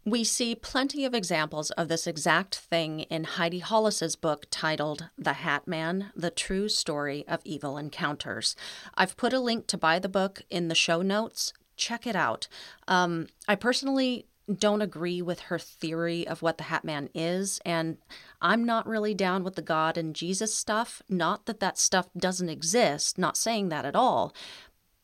We 0.04 0.24
see 0.24 0.56
plenty 0.56 1.04
of 1.04 1.14
examples 1.14 1.70
of 1.72 1.86
this 1.86 2.08
exact 2.08 2.56
thing 2.56 3.00
in 3.02 3.22
Heidi 3.22 3.60
Hollis's 3.60 4.16
book 4.16 4.46
titled 4.50 5.10
The 5.16 5.34
Hat 5.34 5.68
Man 5.68 6.10
The 6.16 6.30
True 6.30 6.68
Story 6.68 7.24
of 7.28 7.40
Evil 7.44 7.78
Encounters. 7.78 8.56
I've 8.96 9.16
put 9.16 9.32
a 9.32 9.38
link 9.38 9.68
to 9.68 9.78
buy 9.78 10.00
the 10.00 10.08
book 10.08 10.42
in 10.50 10.66
the 10.66 10.74
show 10.74 11.02
notes, 11.02 11.52
check 11.76 12.04
it 12.04 12.16
out. 12.16 12.48
Um, 12.88 13.28
I 13.46 13.54
personally 13.54 14.26
don't 14.52 14.82
agree 14.82 15.22
with 15.22 15.40
her 15.40 15.58
theory 15.58 16.26
of 16.26 16.42
what 16.42 16.58
the 16.58 16.64
Hat 16.64 16.84
Man 16.84 17.08
is, 17.14 17.60
and 17.64 17.98
I'm 18.40 18.64
not 18.64 18.86
really 18.86 19.14
down 19.14 19.44
with 19.44 19.54
the 19.54 19.62
God 19.62 19.96
and 19.96 20.14
Jesus 20.14 20.54
stuff. 20.54 21.02
Not 21.08 21.46
that 21.46 21.60
that 21.60 21.78
stuff 21.78 22.08
doesn't 22.16 22.48
exist, 22.48 23.18
not 23.18 23.36
saying 23.36 23.68
that 23.68 23.84
at 23.84 23.96
all, 23.96 24.34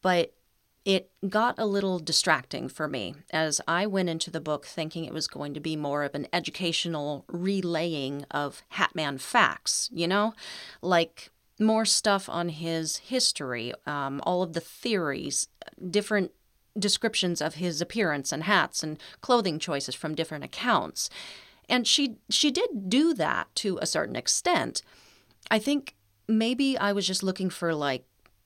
but 0.02 0.33
it 0.85 1.11
got 1.28 1.59
a 1.59 1.66
little 1.66 1.99
distracting 1.99 2.68
for 2.68 2.88
me 2.88 3.14
as 3.30 3.61
I 3.68 3.87
went 3.87 4.09
into 4.09 4.30
the 4.30 4.40
book 4.40 4.64
thinking 4.64 5.04
it 5.04 5.12
was 5.12 5.28
going 5.28 5.52
to 5.54 5.61
be 5.61 5.76
more 5.76 6.02
of 6.02 6.14
an 6.14 6.26
educational 6.33 7.26
relaying 7.28 8.25
of 8.30 8.62
Hatman 8.73 9.21
facts, 9.21 9.90
you 9.92 10.09
know? 10.09 10.33
Like 10.80 11.30
more 11.61 11.85
stuff 11.85 12.28
on 12.28 12.49
his 12.49 12.99
history, 12.99 13.75
um, 13.87 14.23
all 14.25 14.42
of 14.42 14.54
the 14.54 14.61
theories, 14.61 15.49
different 15.90 16.30
descriptions 16.79 17.41
of 17.41 17.55
his 17.55 17.81
appearance 17.81 18.33
and 18.33 18.45
hats 18.45 18.83
and 18.83 18.99
clothing 19.21 19.59
choices 19.59 19.95
from 19.95 20.15
different 20.15 20.45
accounts. 20.45 21.11
And 21.69 21.87
she 21.87 22.17
she 22.31 22.51
did 22.51 22.89
do 22.89 23.15
that 23.15 23.55
to 23.57 23.79
a 23.83 23.87
certain 23.87 24.17
extent. 24.17 24.83
I 25.51 25.59
think 25.59 25.95
maybe 26.27 26.77
I 26.79 26.93
was 26.93 27.07
just 27.07 27.23
looking 27.23 27.51
for 27.51 27.75
like 27.75 28.05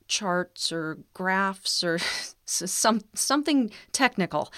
charts 0.09 0.73
or 0.73 0.99
graphs 1.15 1.83
or 1.83 1.99
some 2.45 3.03
something 3.15 3.71
technical. 3.93 4.53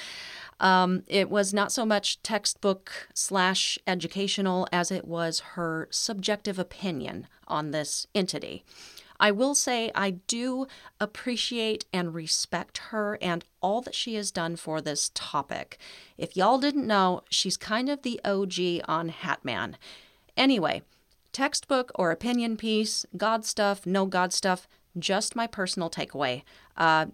Um, 0.60 1.02
it 1.06 1.30
was 1.30 1.52
not 1.52 1.72
so 1.72 1.84
much 1.84 2.22
textbook 2.22 3.08
slash 3.12 3.78
educational 3.86 4.68
as 4.72 4.90
it 4.90 5.06
was 5.06 5.40
her 5.40 5.88
subjective 5.90 6.58
opinion 6.58 7.26
on 7.48 7.70
this 7.70 8.06
entity. 8.14 8.64
I 9.18 9.30
will 9.30 9.54
say 9.54 9.90
I 9.94 10.10
do 10.10 10.66
appreciate 11.00 11.84
and 11.92 12.14
respect 12.14 12.78
her 12.88 13.18
and 13.22 13.44
all 13.60 13.80
that 13.82 13.94
she 13.94 14.14
has 14.14 14.30
done 14.30 14.56
for 14.56 14.80
this 14.80 15.10
topic. 15.14 15.78
If 16.18 16.36
y'all 16.36 16.58
didn't 16.58 16.86
know, 16.86 17.22
she's 17.30 17.56
kind 17.56 17.88
of 17.88 18.02
the 18.02 18.20
OG 18.24 18.84
on 18.88 19.10
Hatman. 19.10 19.74
Anyway, 20.36 20.82
textbook 21.32 21.92
or 21.94 22.10
opinion 22.10 22.56
piece, 22.56 23.06
God 23.16 23.44
stuff, 23.44 23.86
no 23.86 24.06
God 24.06 24.32
stuff, 24.32 24.66
just 24.98 25.36
my 25.36 25.46
personal 25.46 25.90
takeaway. 25.90 26.42
Uh, 26.76 27.06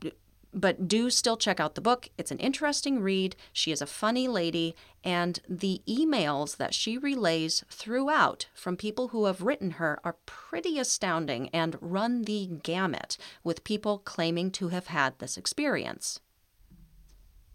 but 0.52 0.88
do 0.88 1.11
still 1.11 1.37
check 1.37 1.61
out 1.61 1.75
the 1.75 1.80
book. 1.80 2.09
It's 2.19 2.30
an 2.30 2.38
interesting 2.38 3.00
read. 3.00 3.37
She 3.52 3.73
is 3.73 3.80
a 3.80 3.87
funny 3.87 4.28
lady, 4.28 4.75
and 5.04 5.40
the 5.49 5.80
emails 5.88 6.57
that 6.57 6.75
she 6.75 6.99
relays 6.99 7.64
throughout 7.71 8.47
from 8.54 8.76
people 8.76 9.09
who 9.09 9.26
have 9.26 9.42
written 9.42 9.73
her 9.73 10.00
are 10.04 10.16
pretty 10.26 10.78
astounding 10.78 11.49
and 11.50 11.76
run 11.80 12.23
the 12.23 12.47
gamut 12.62 13.16
with 13.45 13.64
people 13.64 13.99
claiming 13.99 14.50
to 14.52 14.69
have 14.69 14.88
had 14.88 15.19
this 15.19 15.37
experience. 15.37 16.21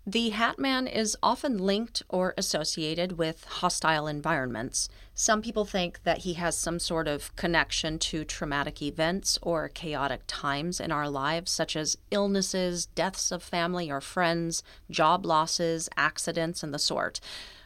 The 0.08 0.30
Hat 0.30 0.60
Man 0.60 0.86
is 0.86 1.18
often 1.24 1.58
linked 1.58 2.04
or 2.10 2.36
associated 2.38 3.18
with 3.18 3.44
hostile 3.46 4.06
environments. 4.06 4.88
Some 5.16 5.42
people 5.42 5.66
think 5.66 6.04
that 6.04 6.20
he 6.20 6.34
has 6.34 6.56
some 6.56 6.78
sort 6.78 7.08
of 7.08 7.36
connection 7.36 7.98
to 8.00 8.24
traumatic 8.24 8.84
events 8.84 9.40
or 9.42 9.68
chaotic 9.68 10.22
times 10.28 10.80
in 10.80 10.92
our 10.92 11.10
lives, 11.10 11.50
such 11.50 11.76
as 11.76 11.98
illnesses, 12.12 12.86
deaths 12.86 13.32
of 13.32 13.42
family 13.42 13.90
or 13.90 14.00
friends, 14.00 14.62
job 14.92 15.26
losses, 15.26 15.90
accidents, 15.98 16.62
and 16.62 16.72
the 16.72 16.78
sort, 16.78 17.20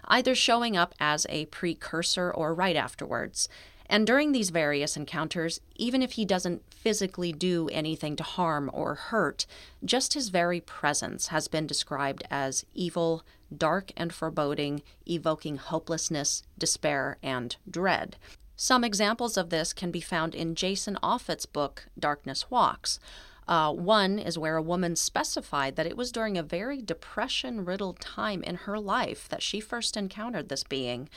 either 0.05 0.33
showing 0.33 0.77
up 0.77 0.95
as 0.97 1.25
a 1.27 1.45
precursor 1.47 2.31
or 2.31 2.53
right 2.53 2.77
afterwards. 2.77 3.49
And 3.89 4.05
during 4.05 4.31
these 4.31 4.51
various 4.51 4.95
encounters, 4.95 5.59
even 5.75 6.03
if 6.03 6.11
he 6.11 6.23
doesn't 6.23 6.61
physically 6.71 7.33
do 7.33 7.67
anything 7.71 8.15
to 8.17 8.23
harm 8.23 8.69
or 8.71 8.93
hurt, 8.93 9.47
just 9.83 10.13
his 10.13 10.29
very 10.29 10.61
presence 10.61 11.27
has 11.27 11.47
been 11.47 11.65
described 11.65 12.23
as 12.29 12.65
evil, 12.75 13.23
dark, 13.55 13.91
and 13.97 14.13
foreboding, 14.13 14.83
evoking 15.07 15.57
hopelessness, 15.57 16.43
despair, 16.57 17.17
and 17.23 17.55
dread. 17.69 18.15
Some 18.55 18.83
examples 18.83 19.37
of 19.37 19.49
this 19.49 19.73
can 19.73 19.89
be 19.89 20.01
found 20.01 20.35
in 20.35 20.53
Jason 20.53 20.97
Offutt's 21.01 21.47
book, 21.47 21.87
Darkness 21.97 22.51
Walks. 22.51 22.99
Uh, 23.47 23.73
one 23.73 24.19
is 24.19 24.37
where 24.37 24.57
a 24.57 24.61
woman 24.61 24.95
specified 24.95 25.75
that 25.75 25.87
it 25.87 25.97
was 25.97 26.11
during 26.11 26.37
a 26.37 26.43
very 26.43 26.83
depression 26.83 27.65
riddled 27.65 27.99
time 27.99 28.43
in 28.43 28.55
her 28.55 28.77
life 28.77 29.27
that 29.29 29.41
she 29.41 29.59
first 29.59 29.97
encountered 29.97 30.49
this 30.49 30.63
being. 30.63 31.09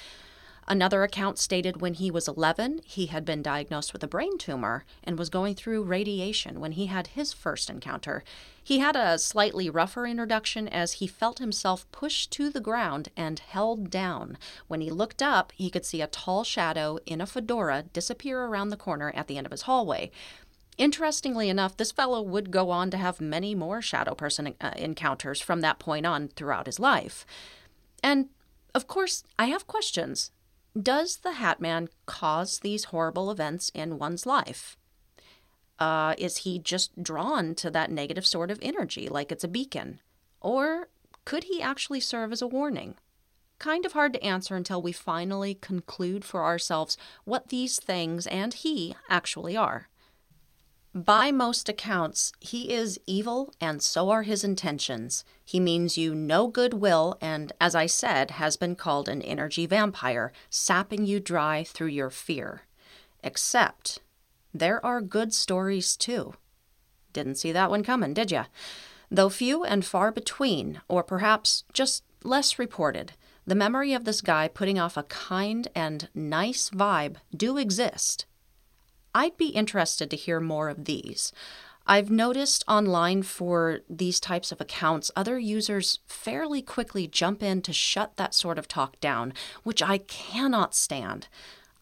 Another 0.69 1.03
account 1.03 1.39
stated 1.39 1.81
when 1.81 1.95
he 1.95 2.11
was 2.11 2.29
11, 2.29 2.83
he 2.85 3.07
had 3.07 3.25
been 3.25 3.43
diagnosed 3.43 3.93
with 3.93 4.05
a 4.05 4.09
brain 4.09 4.39
tumor 4.39 4.85
and 5.03 5.19
was 5.19 5.29
going 5.29 5.55
through 5.55 5.83
radiation 5.83 6.61
when 6.61 6.73
he 6.73 6.87
had 6.87 7.09
his 7.09 7.33
first 7.33 7.69
encounter. 7.69 8.23
He 8.63 8.79
had 8.79 8.95
a 8.95 9.19
slightly 9.19 9.69
rougher 9.69 10.07
introduction 10.07 10.69
as 10.69 10.95
he 10.95 11.09
felt 11.09 11.41
himself 11.41 11.91
pushed 11.91 12.31
to 12.33 12.49
the 12.49 12.61
ground 12.61 13.09
and 13.17 13.41
held 13.41 13.91
down. 13.91 14.39
When 14.69 14.81
he 14.81 14.91
looked 14.91 15.21
up, 15.21 15.53
he 15.57 15.69
could 15.69 15.85
see 15.85 16.01
a 16.01 16.07
tall 16.07 16.45
shadow 16.45 16.99
in 17.07 17.21
a 17.21 17.27
fedora 17.27 17.85
disappear 17.93 18.45
around 18.45 18.69
the 18.69 18.77
corner 18.77 19.13
at 19.17 19.27
the 19.27 19.39
end 19.39 19.47
of 19.47 19.53
his 19.53 19.63
hallway. 19.63 20.13
Interestingly 20.79 21.49
enough, 21.49 21.77
this 21.77 21.93
fellow 21.93 22.23
would 22.23 22.53
go 22.53 22.71
on 22.71 22.91
to 22.93 22.97
have 22.97 23.21
many 23.21 23.55
more 23.55 23.83
shadow 23.83 24.15
person 24.15 24.55
uh, 24.61 24.71
encounters 24.77 25.41
from 25.41 25.61
that 25.61 25.81
point 25.81 26.07
on 26.07 26.29
throughout 26.29 26.67
his 26.67 26.79
life. 26.79 27.27
And 28.03 28.29
of 28.75 28.87
course, 28.87 29.25
I 29.39 29.47
have 29.47 29.67
questions 29.67 30.31
does 30.81 31.19
the 31.19 31.33
Hat 31.33 31.61
Man 31.61 31.89
cause 32.07 32.61
these 32.61 32.85
horrible 32.85 33.31
events 33.31 33.71
in 33.75 33.99
one's 33.99 34.27
life? 34.27 34.77
Uh, 35.79 36.15
is 36.17 36.39
he 36.39 36.59
just 36.59 37.03
drawn 37.03 37.55
to 37.57 37.71
that 37.71 37.91
negative 37.91 38.27
sort 38.27 38.51
of 38.51 38.59
energy 38.63 39.09
like 39.09 39.33
it's 39.33 39.45
a 39.45 39.49
beacon? 39.49 40.01
Or 40.41 40.89
could 41.25 41.45
he 41.45 41.61
actually 41.61 42.01
serve 42.01 42.33
as 42.33 42.43
a 42.43 42.47
warning? 42.47 42.97
Kind 43.59 43.87
of 43.87 43.93
hard 43.93 44.13
to 44.15 44.25
answer 44.25 44.57
until 44.57 44.83
we 44.83 44.93
finally 44.93 45.55
conclude 45.55 46.25
for 46.25 46.45
ourselves 46.45 46.97
what 47.25 47.49
these 47.49 47.79
things 47.79 48.27
and 48.27 48.55
he 48.55 48.95
actually 49.09 49.57
are. 49.57 49.89
By 50.95 51.33
most 51.33 51.71
accounts, 51.71 52.35
he 52.39 52.71
is 52.71 53.01
evil, 53.07 53.55
and 53.59 53.83
so 53.83 54.11
are 54.11 54.25
his 54.25 54.45
intentions. 54.45 55.25
He 55.43 55.59
means 55.59 55.97
you 55.97 56.15
no 56.15 56.49
good 56.49 56.75
will, 56.75 57.17
and, 57.19 57.51
as 57.59 57.75
I 57.75 57.87
said, 57.87 58.33
has 58.33 58.59
been 58.59 58.77
called 58.77 59.09
an 59.09 59.23
energy 59.23 59.65
vampire, 59.65 60.33
sapping 60.51 61.07
you 61.07 61.19
dry 61.19 61.65
through 61.65 61.87
your 61.87 62.11
fear. 62.11 62.65
Except, 63.25 64.01
there 64.53 64.85
are 64.85 65.01
good 65.01 65.33
stories 65.33 65.97
too. 65.97 66.35
Didn't 67.15 67.37
see 67.37 67.53
that 67.53 67.71
one 67.71 67.85
coming, 67.85 68.13
did 68.13 68.31
ya? 68.31 68.45
Though 69.11 69.31
few 69.31 69.65
and 69.65 69.87
far 69.87 70.13
between, 70.13 70.83
or 70.89 71.03
perhaps 71.03 71.65
just 71.73 72.05
less 72.23 72.59
reported, 72.59 73.13
the 73.47 73.55
memory 73.55 73.95
of 73.95 74.05
this 74.05 74.21
guy 74.21 74.47
putting 74.47 74.79
off 74.79 74.99
a 74.99 75.05
kind 75.05 75.69
and 75.75 76.11
nice 76.15 76.69
vibe 76.69 77.17
do 77.35 77.57
exist 77.57 78.27
I'd 79.15 79.37
be 79.37 79.49
interested 79.49 80.11
to 80.11 80.17
hear 80.17 80.41
more 80.41 80.69
of 80.69 80.85
these. 80.85 81.33
I've 81.87 82.11
noticed 82.11 82.65
online 82.69 83.23
for 83.23 83.81
these 83.91 84.21
types 84.21 84.53
of 84.53 84.61
accounts, 84.61 85.11
other 85.17 85.39
users 85.39 85.99
fairly 86.07 86.63
quickly 86.63 87.09
jump 87.09 87.43
in 87.43 87.61
to 87.63 87.73
shut 87.73 88.17
that 88.17 88.35
sort 88.35 88.59
of 88.59 88.69
talk 88.69 89.01
down, 89.01 89.33
which 89.65 89.83
I 89.83 89.99
cannot 89.99 90.75
stand. 90.75 91.27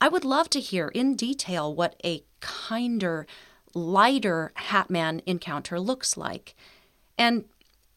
I 0.01 0.09
would 0.09 0.25
love 0.25 0.49
to 0.51 0.61
hear 0.61 0.89
in 0.89 1.15
detail 1.17 1.75
what 1.75 2.01
a 2.03 2.25
kinder, 2.41 3.27
lighter 3.75 4.53
Hatman 4.57 5.21
encounter 5.27 5.79
looks 5.79 6.17
like. 6.17 6.55
And 7.19 7.45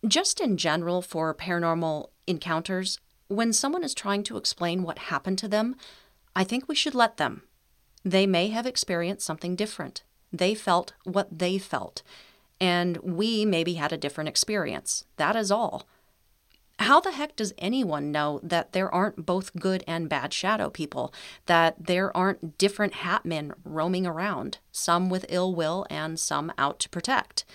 just 0.05 0.41
in 0.41 0.57
general, 0.57 1.01
for 1.01 1.33
paranormal 1.33 2.09
encounters, 2.27 2.99
when 3.29 3.53
someone 3.53 3.85
is 3.85 3.93
trying 3.93 4.23
to 4.23 4.35
explain 4.35 4.83
what 4.83 4.99
happened 4.99 5.37
to 5.39 5.47
them, 5.47 5.77
I 6.35 6.43
think 6.43 6.67
we 6.67 6.75
should 6.75 6.93
let 6.93 7.15
them. 7.15 7.43
They 8.03 8.27
may 8.27 8.49
have 8.49 8.65
experienced 8.65 9.25
something 9.25 9.55
different. 9.55 10.03
They 10.31 10.55
felt 10.55 10.93
what 11.03 11.39
they 11.39 11.57
felt. 11.57 12.03
And 12.59 12.97
we 12.97 13.45
maybe 13.45 13.75
had 13.75 13.93
a 13.93 13.97
different 13.97 14.29
experience. 14.29 15.05
That 15.17 15.35
is 15.35 15.51
all. 15.51 15.87
How 16.79 16.99
the 16.99 17.11
heck 17.11 17.35
does 17.35 17.53
anyone 17.57 18.11
know 18.11 18.39
that 18.41 18.73
there 18.73 18.93
aren't 18.93 19.25
both 19.25 19.55
good 19.55 19.83
and 19.87 20.09
bad 20.09 20.33
shadow 20.33 20.69
people? 20.69 21.13
That 21.45 21.75
there 21.85 22.15
aren't 22.17 22.57
different 22.57 22.95
hat 22.95 23.25
men 23.25 23.53
roaming 23.63 24.07
around, 24.07 24.57
some 24.71 25.09
with 25.09 25.25
ill 25.29 25.53
will 25.53 25.85
and 25.89 26.19
some 26.19 26.51
out 26.57 26.79
to 26.79 26.89
protect? 26.89 27.45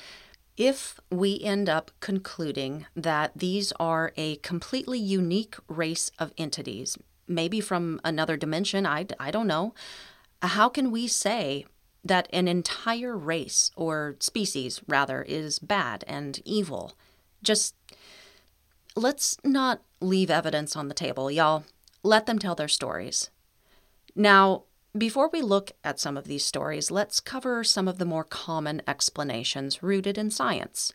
If 0.56 0.98
we 1.10 1.40
end 1.42 1.68
up 1.68 1.90
concluding 2.00 2.86
that 2.96 3.32
these 3.36 3.72
are 3.78 4.12
a 4.16 4.36
completely 4.36 4.98
unique 4.98 5.56
race 5.68 6.10
of 6.18 6.32
entities, 6.38 6.96
maybe 7.26 7.60
from 7.60 8.00
another 8.04 8.36
dimension, 8.36 8.86
I, 8.86 9.06
I 9.20 9.30
don't 9.30 9.46
know, 9.46 9.74
how 10.42 10.68
can 10.68 10.90
we 10.90 11.06
say 11.06 11.66
that 12.04 12.28
an 12.32 12.48
entire 12.48 13.16
race, 13.16 13.70
or 13.76 14.16
species 14.20 14.80
rather, 14.86 15.22
is 15.22 15.58
bad 15.58 16.04
and 16.06 16.40
evil? 16.44 16.94
Just 17.42 17.74
let's 18.94 19.36
not 19.44 19.82
leave 20.00 20.30
evidence 20.30 20.76
on 20.76 20.88
the 20.88 20.94
table, 20.94 21.30
y'all. 21.30 21.64
Let 22.02 22.26
them 22.26 22.38
tell 22.38 22.54
their 22.54 22.68
stories. 22.68 23.30
Now, 24.14 24.64
before 24.96 25.28
we 25.32 25.42
look 25.42 25.72
at 25.84 26.00
some 26.00 26.16
of 26.16 26.24
these 26.24 26.44
stories, 26.44 26.90
let's 26.90 27.20
cover 27.20 27.62
some 27.62 27.88
of 27.88 27.98
the 27.98 28.04
more 28.04 28.24
common 28.24 28.82
explanations 28.86 29.82
rooted 29.82 30.16
in 30.16 30.30
science. 30.30 30.92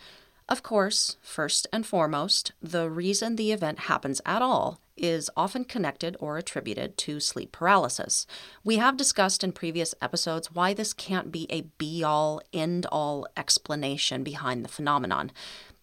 Of 0.50 0.64
course, 0.64 1.18
first 1.22 1.68
and 1.72 1.86
foremost, 1.86 2.52
the 2.62 2.90
reason 2.90 3.36
the 3.36 3.52
event 3.52 3.80
happens 3.80 4.20
at 4.26 4.42
all 4.42 4.80
is 4.96 5.30
often 5.36 5.66
connected 5.66 6.16
or 6.20 6.38
attributed 6.38 6.98
to 6.98 7.20
sleep 7.20 7.52
paralysis. 7.52 8.28
We 8.64 8.78
have 8.78 8.98
discussed 8.98 9.44
in 9.44 9.52
previous 9.52 9.96
episodes 10.02 10.52
why 10.52 10.74
this 10.74 10.94
can't 10.94 11.32
be 11.32 11.48
a 11.50 11.62
be 11.78 12.04
all, 12.04 12.42
end 12.54 12.86
all 12.88 13.28
explanation 13.36 14.24
behind 14.24 14.64
the 14.64 14.70
phenomenon, 14.70 15.32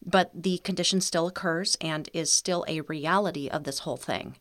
but 0.05 0.31
the 0.35 0.59
condition 0.59 1.01
still 1.01 1.27
occurs 1.27 1.77
and 1.81 2.09
is 2.13 2.33
still 2.33 2.65
a 2.69 2.83
reality 2.83 3.49
of 3.49 3.65
this 3.65 3.81
whole 3.81 3.97
thing. 3.97 4.37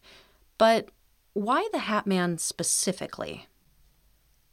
But 0.57 0.89
why 1.33 1.67
the 1.71 1.79
Hat 1.79 2.05
Man 2.07 2.37
specifically? 2.37 3.47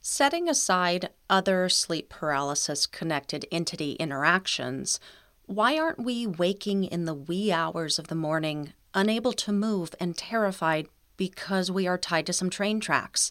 Setting 0.01 0.49
aside 0.49 1.11
other 1.29 1.69
sleep 1.69 2.09
paralysis 2.09 2.87
connected 2.87 3.45
entity 3.51 3.93
interactions, 3.95 5.01
why 5.47 5.79
aren't 5.79 5.99
we 6.05 6.27
waking 6.27 6.85
in 6.85 7.07
the 7.07 7.15
wee 7.15 7.51
hours 7.51 7.99
of 7.99 8.09
the 8.09 8.15
morning, 8.15 8.73
unable 8.97 9.33
to 9.35 9.53
move 9.53 9.95
and 10.01 10.17
terrified 10.17 10.89
because 11.17 11.71
we 11.71 11.87
are 11.87 11.97
tied 11.97 12.27
to 12.27 12.33
some 12.33 12.51
train 12.51 12.81
tracks? 12.81 13.31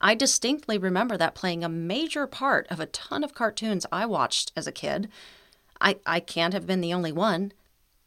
I 0.00 0.14
distinctly 0.14 0.78
remember 0.78 1.18
that 1.18 1.34
playing 1.34 1.62
a 1.62 1.68
major 1.68 2.26
part 2.26 2.66
of 2.68 2.80
a 2.80 2.86
ton 2.86 3.22
of 3.22 3.34
cartoons 3.34 3.84
I 3.92 4.06
watched 4.06 4.52
as 4.56 4.66
a 4.66 4.72
kid. 4.72 5.10
I, 5.78 5.96
I 6.06 6.20
can't 6.20 6.54
have 6.54 6.66
been 6.66 6.80
the 6.80 6.94
only 6.94 7.12
one. 7.12 7.52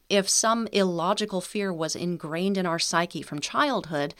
If 0.09 0.27
some 0.27 0.67
illogical 0.71 1.41
fear 1.41 1.71
was 1.71 1.95
ingrained 1.95 2.57
in 2.57 2.65
our 2.65 2.79
psyche 2.79 3.21
from 3.21 3.39
childhood, 3.39 4.15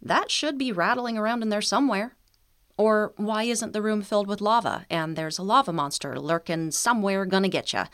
that 0.00 0.30
should 0.30 0.56
be 0.56 0.72
rattling 0.72 1.18
around 1.18 1.42
in 1.42 1.48
there 1.50 1.60
somewhere. 1.60 2.14
Or 2.78 3.12
why 3.16 3.42
isn't 3.42 3.72
the 3.72 3.82
room 3.82 4.02
filled 4.02 4.28
with 4.28 4.40
lava 4.40 4.86
and 4.88 5.16
there's 5.16 5.36
a 5.36 5.42
lava 5.42 5.72
monster 5.72 6.18
lurking 6.18 6.70
somewhere 6.70 7.26
gonna 7.26 7.48
get 7.48 7.72
ya? 7.72 7.86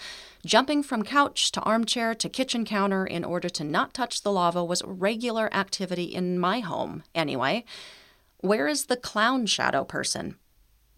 Jumping 0.45 0.83
from 0.83 1.03
couch 1.03 1.51
to 1.53 1.63
armchair 1.63 2.15
to 2.15 2.29
kitchen 2.29 2.67
counter 2.67 3.07
in 3.07 3.25
order 3.25 3.49
to 3.49 3.65
not 3.65 3.95
touch 3.95 4.21
the 4.21 4.31
lava 4.31 4.63
was 4.63 4.83
regular 4.85 5.53
activity 5.55 6.05
in 6.05 6.39
my 6.39 6.61
home, 6.61 7.03
anyway. 7.15 7.65
Where 8.41 8.69
is 8.69 8.87
the 8.87 8.99
clown 8.99 9.47
shadow 9.47 9.85
person? 9.85 10.37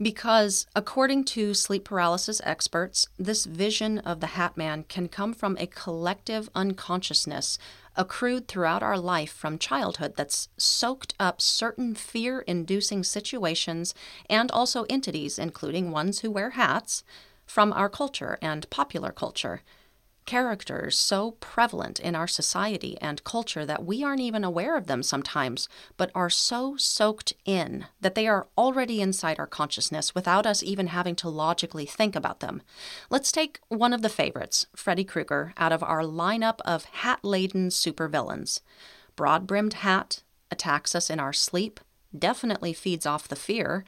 Because, 0.03 0.66
according 0.75 1.25
to 1.27 1.55
sleep 1.55 1.85
paralysis 1.85 2.42
experts, 2.44 3.09
this 3.18 3.46
vision 3.46 4.01
of 4.01 4.18
the 4.20 4.35
Hat 4.38 4.57
Man 4.57 4.85
can 4.88 5.09
come 5.09 5.33
from 5.33 5.57
a 5.59 5.66
collective 5.68 6.51
unconsciousness 6.55 7.57
accrued 7.96 8.48
throughout 8.48 8.82
our 8.82 8.98
life 8.98 9.32
from 9.32 9.59
childhood 9.59 10.14
that's 10.16 10.48
soaked 10.56 11.14
up 11.18 11.40
certain 11.40 11.94
fear 11.94 12.40
inducing 12.40 13.02
situations 13.02 13.94
and 14.28 14.50
also 14.50 14.85
entities, 14.90 15.38
including 15.38 15.90
ones 15.90 16.20
who 16.20 16.30
wear 16.30 16.50
hats, 16.50 17.04
from 17.46 17.72
our 17.72 17.88
culture 17.88 18.38
and 18.42 18.68
popular 18.70 19.12
culture 19.12 19.62
characters 20.26 20.98
so 20.98 21.32
prevalent 21.32 21.98
in 22.00 22.14
our 22.14 22.26
society 22.26 22.98
and 23.00 23.24
culture 23.24 23.64
that 23.64 23.84
we 23.84 24.04
aren't 24.04 24.20
even 24.20 24.44
aware 24.44 24.76
of 24.76 24.86
them 24.86 25.02
sometimes, 25.02 25.68
but 25.96 26.10
are 26.14 26.28
so 26.28 26.76
soaked 26.76 27.32
in 27.44 27.86
that 28.00 28.14
they 28.14 28.26
are 28.26 28.48
already 28.58 29.00
inside 29.00 29.38
our 29.38 29.46
consciousness 29.46 30.14
without 30.14 30.44
us 30.44 30.62
even 30.62 30.88
having 30.88 31.14
to 31.14 31.28
logically 31.28 31.86
think 31.86 32.14
about 32.14 32.40
them. 32.40 32.60
Let's 33.08 33.32
take 33.32 33.60
one 33.68 33.92
of 33.92 34.02
the 34.02 34.08
favorites, 34.08 34.66
Freddy 34.74 35.04
Krueger, 35.04 35.54
out 35.56 35.72
of 35.72 35.82
our 35.82 36.02
lineup 36.02 36.60
of 36.64 36.84
hat 36.84 37.20
laden 37.22 37.68
supervillains. 37.68 38.60
Broad 39.14 39.46
brimmed 39.46 39.74
hat 39.74 40.22
attacks 40.50 40.94
us 40.94 41.08
in 41.08 41.20
our 41.20 41.32
sleep, 41.32 41.80
definitely 42.16 42.72
feeds 42.72 43.06
off 43.06 43.28
the 43.28 43.36
fear, 43.36 43.84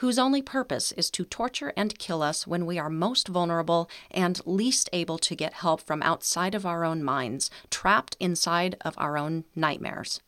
whose 0.00 0.18
only 0.18 0.40
purpose 0.40 0.92
is 0.92 1.10
to 1.10 1.26
torture 1.26 1.74
and 1.76 1.98
kill 1.98 2.22
us 2.22 2.46
when 2.46 2.64
we 2.64 2.78
are 2.78 2.88
most 2.88 3.28
vulnerable 3.28 3.88
and 4.10 4.40
least 4.46 4.88
able 4.94 5.18
to 5.18 5.34
get 5.34 5.52
help 5.52 5.78
from 5.78 6.02
outside 6.02 6.54
of 6.54 6.64
our 6.64 6.86
own 6.86 7.04
minds, 7.04 7.50
trapped 7.68 8.16
inside 8.18 8.74
of 8.80 8.94
our 8.96 9.18
own 9.18 9.44
nightmares. 9.54 10.22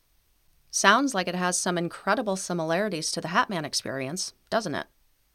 Sounds 0.70 1.14
like 1.14 1.26
it 1.26 1.34
has 1.34 1.56
some 1.58 1.78
incredible 1.78 2.36
similarities 2.36 3.10
to 3.12 3.22
the 3.22 3.28
Hatman 3.28 3.64
experience, 3.64 4.34
doesn't 4.50 4.74
it? 4.74 4.88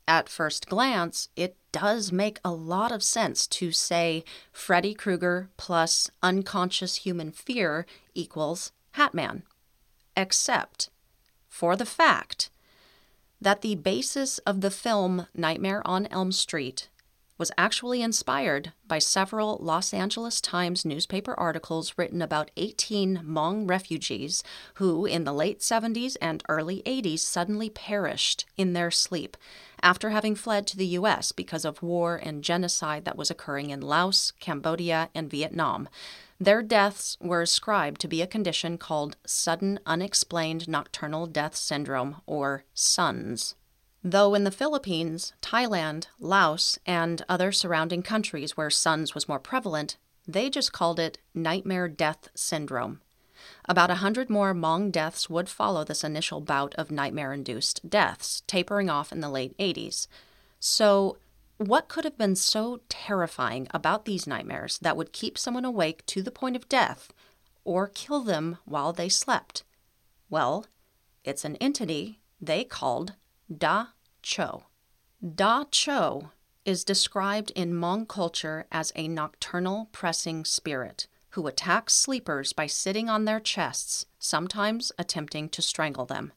At 0.08 0.30
first 0.30 0.70
glance, 0.70 1.30
it 1.36 1.58
does 1.72 2.12
make 2.12 2.40
a 2.46 2.52
lot 2.52 2.92
of 2.92 3.02
sense 3.02 3.48
to 3.48 3.72
say 3.72 4.24
Freddy 4.52 4.94
Krueger 4.94 5.50
plus 5.58 6.12
unconscious 6.22 6.98
human 6.98 7.32
fear 7.32 7.88
equals 8.14 8.72
Hatman. 8.96 9.42
Except 10.16 10.92
for 11.50 11.76
the 11.76 11.88
fact 11.88 12.52
that 13.42 13.62
the 13.62 13.76
basis 13.76 14.40
of 14.40 14.62
the 14.62 14.72
film 14.72 15.28
Nightmare 15.34 15.82
on 15.86 16.08
Elm 16.08 16.32
Street 16.32 16.90
was 17.38 17.52
actually 17.58 18.02
inspired 18.02 18.74
by 18.88 18.98
several 18.98 19.58
Los 19.62 19.94
Angeles 19.94 20.42
Times 20.42 20.84
newspaper 20.84 21.36
articles 21.36 21.94
written 21.98 22.22
about 22.22 22.50
18 22.58 23.18
Hmong 23.18 23.70
refugees 23.70 24.44
who, 24.76 25.06
in 25.06 25.24
the 25.24 25.34
late 25.34 25.60
70s 25.60 26.18
and 26.20 26.44
early 26.50 26.82
80s, 26.86 27.20
suddenly 27.20 27.70
perished 27.70 28.46
in 28.58 28.74
their 28.74 28.90
sleep 28.90 29.38
after 29.82 30.10
having 30.10 30.34
fled 30.34 30.66
to 30.68 30.78
the 30.78 30.88
U.S. 30.88 31.32
because 31.32 31.64
of 31.64 31.84
war 31.84 32.20
and 32.22 32.44
genocide 32.44 33.06
that 33.06 33.18
was 33.18 33.30
occurring 33.30 33.70
in 33.70 33.82
Laos, 33.82 34.34
Cambodia, 34.40 35.10
and 35.14 35.30
Vietnam. 35.30 35.88
Their 36.40 36.62
deaths 36.62 37.18
were 37.20 37.42
ascribed 37.42 38.00
to 38.02 38.08
be 38.08 38.22
a 38.22 38.28
condition 38.28 38.78
called 38.78 39.18
sudden 39.26 39.80
unexplained 39.86 40.68
nocturnal 40.68 41.26
death 41.26 41.56
syndrome, 41.56 42.22
or 42.28 42.64
SUNS. 42.74 43.56
Though 44.04 44.36
in 44.36 44.44
the 44.44 44.52
Philippines, 44.52 45.34
Thailand, 45.42 46.08
Laos, 46.20 46.78
and 46.86 47.26
other 47.28 47.52
surrounding 47.52 48.04
countries 48.04 48.56
where 48.56 48.70
SUNS 48.70 49.16
was 49.16 49.28
more 49.28 49.40
prevalent, 49.40 49.98
they 50.28 50.50
just 50.50 50.72
called 50.72 51.00
it 51.00 51.18
nightmare 51.34 51.88
death 51.88 52.30
syndrome. 52.36 53.02
About 53.66 53.90
a 53.90 53.96
hundred 53.96 54.30
more 54.30 54.54
Hmong 54.54 54.92
deaths 54.92 55.30
would 55.30 55.50
follow 55.50 55.84
this 55.84 56.04
initial 56.04 56.42
bout 56.42 56.76
of 56.76 56.92
nightmare 56.92 57.34
induced 57.34 57.90
deaths, 57.90 58.44
tapering 58.48 58.90
off 58.90 59.12
in 59.12 59.22
the 59.22 59.30
late 59.30 59.58
80s. 59.58 60.08
So, 60.60 61.18
what 61.58 61.88
could 61.88 62.04
have 62.04 62.18
been 62.18 62.36
so 62.36 62.82
terrifying 62.90 63.68
about 63.72 64.06
these 64.06 64.28
nightmares 64.28 64.78
that 64.80 64.96
would 64.96 65.14
keep 65.14 65.38
someone 65.38 65.66
awake 65.66 66.06
to 66.08 66.22
the 66.22 66.32
point 66.32 66.56
of 66.56 66.70
death 66.70 67.12
or 67.64 67.88
kill 67.88 68.22
them 68.22 68.58
while 68.66 68.94
they 68.94 69.10
slept? 69.10 69.64
Well, 70.30 70.66
it's 71.24 71.44
an 71.46 71.56
entity 71.58 72.20
they 72.40 72.64
called 72.64 73.14
Dab 73.56 73.88
Tsog. 74.24 74.64
Dab 75.36 75.72
Tsog 75.72 76.30
is 76.64 76.84
described 76.84 77.52
in 77.56 77.74
Hmong 77.74 78.08
culture 78.08 78.68
as 78.72 78.92
a 78.96 79.08
nocturnal 79.08 79.90
pressing 79.92 80.46
spirit 80.46 81.08
who 81.32 81.48
attacks 81.48 81.94
sleepers 81.94 82.54
by 82.54 82.68
sitting 82.68 83.10
on 83.10 83.26
their 83.26 83.40
chests, 83.40 84.06
sometimes 84.20 84.92
attempting 84.98 85.50
to 85.50 85.62
strangle 85.62 86.06
them. 86.06 86.34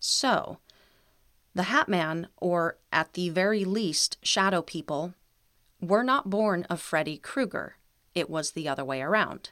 So, 0.00 0.58
the 1.54 1.64
Hat 1.64 1.88
Man, 1.88 2.28
or 2.36 2.78
at 2.92 3.12
the 3.12 3.28
very 3.28 3.64
least, 3.64 4.18
Shadow 4.22 4.62
People, 4.62 5.14
were 5.80 6.04
not 6.04 6.30
born 6.30 6.64
of 6.64 6.80
Freddy 6.80 7.18
Krueger. 7.18 7.76
It 8.14 8.30
was 8.30 8.52
the 8.52 8.68
other 8.68 8.84
way 8.84 9.02
around. 9.02 9.50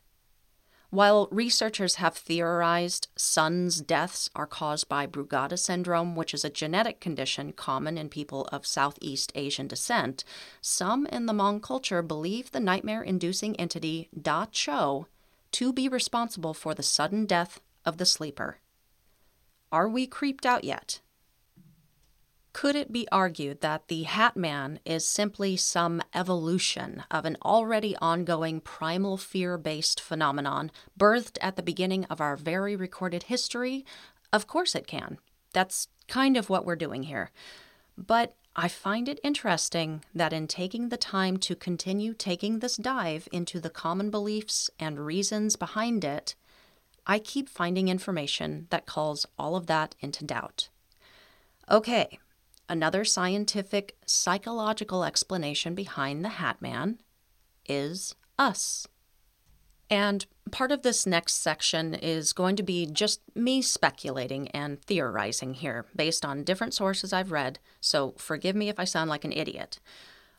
While 0.90 1.28
researchers 1.30 1.96
have 1.96 2.16
theorized 2.16 3.08
SUNS' 3.14 3.80
deaths 3.80 4.28
are 4.34 4.46
caused 4.46 4.88
by 4.88 5.06
Brugada 5.06 5.56
syndrome, 5.56 6.16
which 6.16 6.34
is 6.34 6.44
a 6.44 6.50
genetic 6.50 7.00
condition 7.00 7.52
common 7.52 7.96
in 7.96 8.08
people 8.08 8.48
of 8.50 8.66
Southeast 8.66 9.30
Asian 9.36 9.68
descent, 9.68 10.24
some 10.60 11.06
in 11.06 11.26
the 11.26 11.32
Hmong 11.32 11.62
culture 11.62 12.02
believe 12.02 12.50
the 12.50 12.58
nightmare 12.58 13.02
inducing 13.02 13.54
entity 13.54 14.08
Dab 14.20 14.50
Tsog 14.52 15.06
to 15.52 15.72
be 15.72 15.88
responsible 15.88 16.54
for 16.54 16.74
the 16.74 16.82
sudden 16.82 17.24
death 17.24 17.60
of 17.84 17.98
the 17.98 18.06
sleeper. 18.06 18.58
Are 19.70 19.88
we 19.88 20.08
creeped 20.08 20.44
out 20.44 20.64
yet? 20.64 21.00
Could 22.52 22.74
it 22.74 22.92
be 22.92 23.06
argued 23.12 23.60
that 23.60 23.88
the 23.88 24.02
Hat 24.02 24.36
Man 24.36 24.80
is 24.84 25.06
simply 25.06 25.56
some 25.56 26.02
evolution 26.12 27.04
of 27.10 27.24
an 27.24 27.36
already 27.42 27.96
ongoing 27.96 28.60
primal 28.60 29.16
fear 29.16 29.56
based 29.56 30.00
phenomenon 30.00 30.70
birthed 30.98 31.38
at 31.40 31.56
the 31.56 31.62
beginning 31.62 32.04
of 32.06 32.20
our 32.20 32.36
very 32.36 32.74
recorded 32.74 33.24
history? 33.24 33.84
Of 34.32 34.46
course 34.46 34.74
it 34.74 34.86
can. 34.86 35.18
That's 35.52 35.88
kind 36.08 36.36
of 36.36 36.50
what 36.50 36.64
we're 36.64 36.76
doing 36.76 37.04
here. 37.04 37.30
But 37.96 38.34
I 38.56 38.66
find 38.66 39.08
it 39.08 39.20
interesting 39.22 40.04
that 40.12 40.32
in 40.32 40.48
taking 40.48 40.88
the 40.88 40.96
time 40.96 41.36
to 41.38 41.54
continue 41.54 42.14
taking 42.14 42.58
this 42.58 42.76
dive 42.76 43.28
into 43.30 43.60
the 43.60 43.70
common 43.70 44.10
beliefs 44.10 44.70
and 44.78 45.06
reasons 45.06 45.54
behind 45.54 46.04
it, 46.04 46.34
I 47.06 47.20
keep 47.20 47.48
finding 47.48 47.88
information 47.88 48.66
that 48.70 48.86
calls 48.86 49.24
all 49.38 49.54
of 49.54 49.66
that 49.68 49.94
into 50.00 50.24
doubt. 50.24 50.68
Okay, 51.70 52.18
Another 52.70 53.04
scientific, 53.04 53.96
psychological 54.06 55.02
explanation 55.02 55.74
behind 55.74 56.24
the 56.24 56.28
Hat 56.28 56.62
Man 56.62 57.00
is 57.66 58.14
us. 58.38 58.86
And 59.90 60.24
part 60.52 60.70
of 60.70 60.82
this 60.82 61.04
next 61.04 61.42
section 61.42 61.94
is 61.94 62.32
going 62.32 62.54
to 62.54 62.62
be 62.62 62.86
just 62.86 63.22
me 63.34 63.60
speculating 63.60 64.46
and 64.50 64.80
theorizing 64.80 65.54
here 65.54 65.86
based 65.96 66.24
on 66.24 66.44
different 66.44 66.72
sources 66.72 67.12
I've 67.12 67.32
read, 67.32 67.58
so 67.80 68.14
forgive 68.16 68.54
me 68.54 68.68
if 68.68 68.78
I 68.78 68.84
sound 68.84 69.10
like 69.10 69.24
an 69.24 69.32
idiot. 69.32 69.80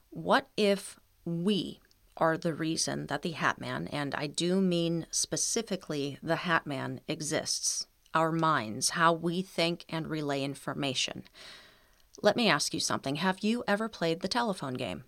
What 0.09 0.47
if 0.55 0.97
we 1.25 1.81
are 2.15 2.37
the 2.37 2.53
reason 2.53 3.07
that 3.07 3.23
the 3.23 3.31
Hat 3.31 3.59
Man, 3.59 3.87
and 3.87 4.15
I 4.15 4.27
do 4.27 4.61
mean 4.61 5.05
specifically 5.11 6.17
the 6.23 6.37
Hat 6.37 6.65
Man, 6.65 7.01
exists? 7.09 7.87
Our 8.13 8.31
minds, 8.31 8.91
how 8.91 9.11
we 9.11 9.41
think 9.41 9.83
and 9.89 10.07
relay 10.07 10.43
information. 10.43 11.23
Let 12.21 12.35
me 12.35 12.49
ask 12.49 12.73
you 12.73 12.79
something. 12.79 13.15
Have 13.17 13.39
you 13.39 13.63
ever 13.67 13.87
played 13.87 14.21
the 14.21 14.27
telephone 14.27 14.75
game? 14.75 15.05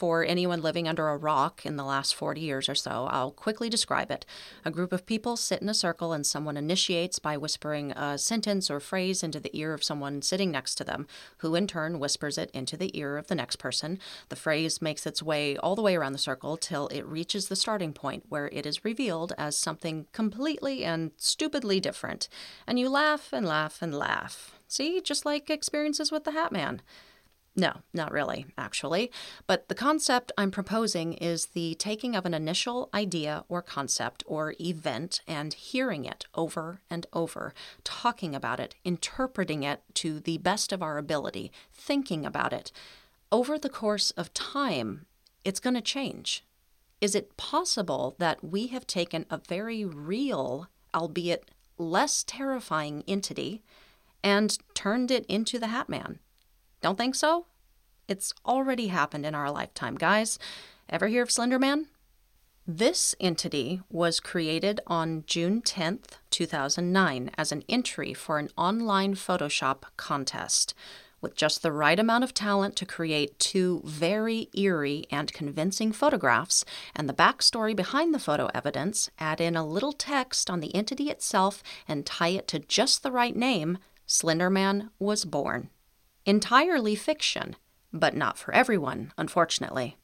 For 0.00 0.24
anyone 0.24 0.62
living 0.62 0.88
under 0.88 1.08
a 1.08 1.16
rock 1.18 1.66
in 1.66 1.76
the 1.76 1.84
last 1.84 2.14
40 2.14 2.40
years 2.40 2.70
or 2.70 2.74
so, 2.74 3.06
I'll 3.10 3.30
quickly 3.30 3.68
describe 3.68 4.10
it. 4.10 4.24
A 4.64 4.70
group 4.70 4.94
of 4.94 5.04
people 5.04 5.36
sit 5.36 5.60
in 5.60 5.68
a 5.68 5.74
circle 5.74 6.14
and 6.14 6.24
someone 6.24 6.56
initiates 6.56 7.18
by 7.18 7.36
whispering 7.36 7.92
a 7.92 8.16
sentence 8.16 8.70
or 8.70 8.80
phrase 8.80 9.22
into 9.22 9.38
the 9.38 9.54
ear 9.54 9.74
of 9.74 9.84
someone 9.84 10.22
sitting 10.22 10.50
next 10.50 10.76
to 10.76 10.84
them, 10.84 11.06
who 11.38 11.54
in 11.54 11.66
turn 11.66 11.98
whispers 11.98 12.38
it 12.38 12.50
into 12.52 12.78
the 12.78 12.98
ear 12.98 13.18
of 13.18 13.26
the 13.26 13.34
next 13.34 13.56
person. 13.56 13.98
The 14.30 14.36
phrase 14.36 14.80
makes 14.80 15.04
its 15.04 15.22
way 15.22 15.58
all 15.58 15.76
the 15.76 15.82
way 15.82 15.94
around 15.94 16.14
the 16.14 16.18
circle 16.18 16.56
till 16.56 16.88
it 16.88 17.04
reaches 17.04 17.48
the 17.48 17.54
starting 17.54 17.92
point 17.92 18.24
where 18.30 18.48
it 18.48 18.64
is 18.64 18.86
revealed 18.86 19.34
as 19.36 19.54
something 19.54 20.06
completely 20.12 20.82
and 20.82 21.10
stupidly 21.18 21.78
different. 21.78 22.30
And 22.66 22.78
you 22.78 22.88
laugh 22.88 23.34
and 23.34 23.44
laugh 23.44 23.82
and 23.82 23.94
laugh. 23.94 24.59
See, 24.70 25.00
just 25.00 25.26
like 25.26 25.50
experiences 25.50 26.12
with 26.12 26.22
the 26.22 26.30
Hat 26.30 26.52
Man. 26.52 26.80
No, 27.56 27.78
not 27.92 28.12
really, 28.12 28.46
actually. 28.56 29.10
But 29.48 29.68
the 29.68 29.74
concept 29.74 30.30
I'm 30.38 30.52
proposing 30.52 31.14
is 31.14 31.46
the 31.46 31.74
taking 31.74 32.14
of 32.14 32.24
an 32.24 32.34
initial 32.34 32.88
idea 32.94 33.44
or 33.48 33.62
concept 33.62 34.22
or 34.28 34.54
event 34.60 35.22
and 35.26 35.52
hearing 35.54 36.04
it 36.04 36.24
over 36.36 36.82
and 36.88 37.04
over, 37.12 37.52
talking 37.82 38.32
about 38.32 38.60
it, 38.60 38.76
interpreting 38.84 39.64
it 39.64 39.82
to 39.94 40.20
the 40.20 40.38
best 40.38 40.72
of 40.72 40.84
our 40.84 40.98
ability, 40.98 41.50
thinking 41.72 42.24
about 42.24 42.52
it. 42.52 42.70
Over 43.32 43.58
the 43.58 43.68
course 43.68 44.12
of 44.12 44.32
time, 44.34 45.06
it's 45.44 45.58
going 45.58 45.74
to 45.74 45.80
change. 45.80 46.44
Is 47.00 47.16
it 47.16 47.36
possible 47.36 48.14
that 48.18 48.44
we 48.44 48.68
have 48.68 48.86
taken 48.86 49.26
a 49.30 49.38
very 49.38 49.84
real, 49.84 50.68
albeit 50.94 51.50
less 51.76 52.22
terrifying 52.22 53.02
entity? 53.08 53.64
And 54.22 54.58
turned 54.74 55.10
it 55.10 55.26
into 55.26 55.58
the 55.58 55.68
Hat 55.68 55.88
Man. 55.88 56.18
Don't 56.80 56.96
think 56.96 57.14
so? 57.14 57.46
It's 58.08 58.32
already 58.44 58.88
happened 58.88 59.24
in 59.24 59.34
our 59.34 59.50
lifetime, 59.50 59.94
guys. 59.94 60.38
Ever 60.88 61.08
hear 61.08 61.22
of 61.22 61.30
Slender 61.30 61.58
Man? 61.58 61.86
This 62.66 63.14
entity 63.18 63.80
was 63.90 64.20
created 64.20 64.80
on 64.86 65.24
June 65.26 65.62
10th, 65.62 66.18
2009, 66.30 67.30
as 67.36 67.52
an 67.52 67.64
entry 67.68 68.14
for 68.14 68.38
an 68.38 68.50
online 68.56 69.14
Photoshop 69.14 69.82
contest. 69.96 70.74
With 71.20 71.36
just 71.36 71.62
the 71.62 71.72
right 71.72 71.98
amount 71.98 72.24
of 72.24 72.32
talent 72.32 72.76
to 72.76 72.86
create 72.86 73.38
two 73.38 73.82
very 73.84 74.48
eerie 74.54 75.04
and 75.10 75.32
convincing 75.32 75.92
photographs, 75.92 76.64
and 76.94 77.08
the 77.08 77.14
backstory 77.14 77.76
behind 77.76 78.14
the 78.14 78.18
photo 78.18 78.48
evidence, 78.54 79.10
add 79.18 79.40
in 79.40 79.56
a 79.56 79.66
little 79.66 79.92
text 79.92 80.48
on 80.48 80.60
the 80.60 80.74
entity 80.74 81.10
itself 81.10 81.62
and 81.86 82.06
tie 82.06 82.28
it 82.28 82.48
to 82.48 82.58
just 82.58 83.02
the 83.02 83.12
right 83.12 83.36
name, 83.36 83.78
Slenderman 84.10 84.90
was 84.98 85.24
born. 85.24 85.70
Entirely 86.26 86.96
fiction, 86.96 87.54
but 87.92 88.12
not 88.12 88.36
for 88.36 88.52
everyone, 88.52 89.12
unfortunately. 89.16 89.98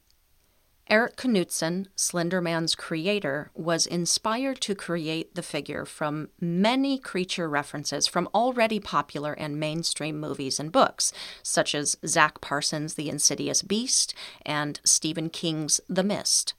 Eric 0.89 1.17
Knudsen, 1.17 1.89
Slenderman's 1.97 2.77
creator, 2.77 3.51
was 3.53 3.85
inspired 3.85 4.61
to 4.61 4.77
create 4.77 5.35
the 5.35 5.43
figure 5.43 5.85
from 5.85 6.29
many 6.41 7.01
creature 7.01 7.49
references 7.49 8.07
from 8.07 8.29
already 8.33 8.79
popular 8.79 9.33
and 9.33 9.59
mainstream 9.59 10.21
movies 10.21 10.61
and 10.61 10.71
books, 10.71 11.13
such 11.43 11.75
as 11.75 11.99
Zack 12.07 12.41
Parsons' 12.41 12.95
The 12.95 13.09
Insidious 13.09 13.63
Beast 13.63 14.15
and 14.43 14.79
Stephen 14.85 15.31
King's 15.31 15.81
The 15.89 16.05
Mist. 16.05 16.55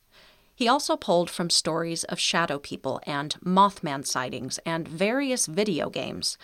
He 0.53 0.67
also 0.67 0.97
pulled 0.97 1.29
from 1.29 1.49
stories 1.49 2.03
of 2.03 2.19
shadow 2.19 2.59
people 2.59 2.99
and 3.03 3.35
Mothman 3.41 4.05
sightings 4.05 4.59
and 4.65 4.85
various 4.85 5.45
video 5.45 5.89
games. 5.89 6.37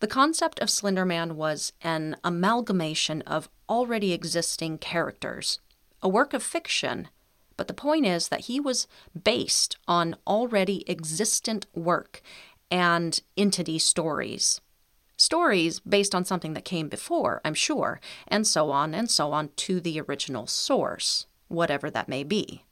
The 0.00 0.06
concept 0.06 0.58
of 0.60 0.68
Slenderman 0.68 1.32
was 1.32 1.72
an 1.82 2.16
amalgamation 2.24 3.22
of 3.22 3.48
already 3.68 4.12
existing 4.12 4.78
characters, 4.78 5.60
a 6.02 6.08
work 6.08 6.34
of 6.34 6.42
fiction 6.42 7.08
but 7.60 7.68
the 7.68 7.74
point 7.74 8.06
is 8.06 8.28
that 8.28 8.46
he 8.46 8.58
was 8.58 8.86
based 9.22 9.76
on 9.86 10.16
already 10.26 10.82
existent 10.88 11.66
work 11.74 12.22
and 12.70 13.20
entity 13.36 13.78
stories. 13.78 14.62
Stories 15.18 15.78
based 15.80 16.14
on 16.14 16.24
something 16.24 16.54
that 16.54 16.64
came 16.64 16.88
before, 16.88 17.42
I'm 17.44 17.52
sure, 17.52 18.00
and 18.26 18.46
so 18.46 18.70
on 18.70 18.94
and 18.94 19.10
so 19.10 19.32
on 19.32 19.50
to 19.56 19.78
the 19.78 20.00
original 20.00 20.46
source, 20.46 21.26
whatever 21.48 21.90
that 21.90 22.08
may 22.08 22.24
be. 22.24 22.64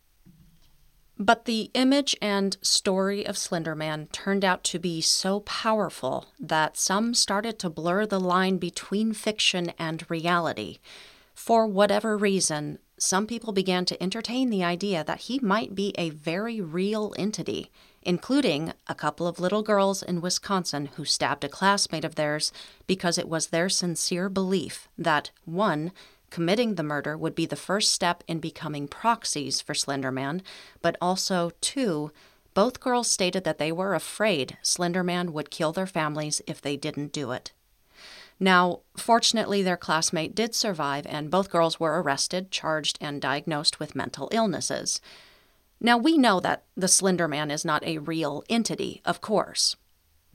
But 1.18 1.46
the 1.46 1.70
image 1.74 2.16
and 2.22 2.56
story 2.62 3.26
of 3.26 3.36
Slenderman 3.36 4.10
turned 4.12 4.44
out 4.44 4.62
to 4.64 4.78
be 4.78 5.00
so 5.00 5.40
powerful 5.40 6.26
that 6.38 6.76
some 6.76 7.12
started 7.12 7.58
to 7.58 7.70
blur 7.70 8.06
the 8.06 8.20
line 8.20 8.58
between 8.58 9.12
fiction 9.12 9.72
and 9.80 10.08
reality. 10.08 10.78
For 11.34 11.66
whatever 11.66 12.16
reason, 12.16 12.78
some 12.98 13.26
people 13.26 13.52
began 13.52 13.84
to 13.86 14.00
entertain 14.02 14.50
the 14.50 14.62
idea 14.62 15.02
that 15.02 15.22
he 15.22 15.40
might 15.40 15.74
be 15.74 15.92
a 15.98 16.10
very 16.10 16.60
real 16.60 17.12
entity, 17.18 17.70
including 18.02 18.72
a 18.86 18.94
couple 18.94 19.26
of 19.26 19.40
little 19.40 19.62
girls 19.62 20.04
in 20.04 20.20
Wisconsin 20.20 20.86
who 20.94 21.04
stabbed 21.04 21.42
a 21.42 21.48
classmate 21.48 22.04
of 22.04 22.14
theirs 22.14 22.52
because 22.86 23.18
it 23.18 23.28
was 23.28 23.48
their 23.48 23.68
sincere 23.68 24.28
belief 24.28 24.88
that, 24.96 25.30
one, 25.44 25.92
committing 26.30 26.74
the 26.74 26.82
murder 26.82 27.16
would 27.16 27.34
be 27.34 27.46
the 27.46 27.56
first 27.56 27.92
step 27.92 28.22
in 28.26 28.38
becoming 28.38 28.88
proxies 28.88 29.60
for 29.60 29.74
Slenderman, 29.74 30.42
but 30.82 30.96
also, 31.00 31.52
two, 31.60 32.10
both 32.54 32.80
girls 32.80 33.10
stated 33.10 33.44
that 33.44 33.58
they 33.58 33.70
were 33.70 33.94
afraid 33.94 34.56
Slenderman 34.62 35.30
would 35.30 35.50
kill 35.50 35.72
their 35.72 35.86
families 35.86 36.42
if 36.46 36.60
they 36.60 36.76
didn't 36.76 37.12
do 37.12 37.30
it. 37.30 37.52
Now, 38.40 38.80
fortunately, 38.96 39.62
their 39.62 39.76
classmate 39.76 40.34
did 40.34 40.54
survive, 40.54 41.06
and 41.06 41.30
both 41.30 41.50
girls 41.50 41.80
were 41.80 42.00
arrested, 42.00 42.50
charged, 42.50 42.98
and 43.00 43.20
diagnosed 43.20 43.80
with 43.80 43.96
mental 43.96 44.28
illnesses. 44.32 45.00
Now, 45.80 45.96
we 45.96 46.18
know 46.18 46.40
that 46.40 46.64
the 46.76 46.86
Slenderman 46.86 47.52
is 47.52 47.64
not 47.64 47.84
a 47.84 47.98
real 47.98 48.44
entity, 48.48 49.02
of 49.04 49.20
course, 49.20 49.76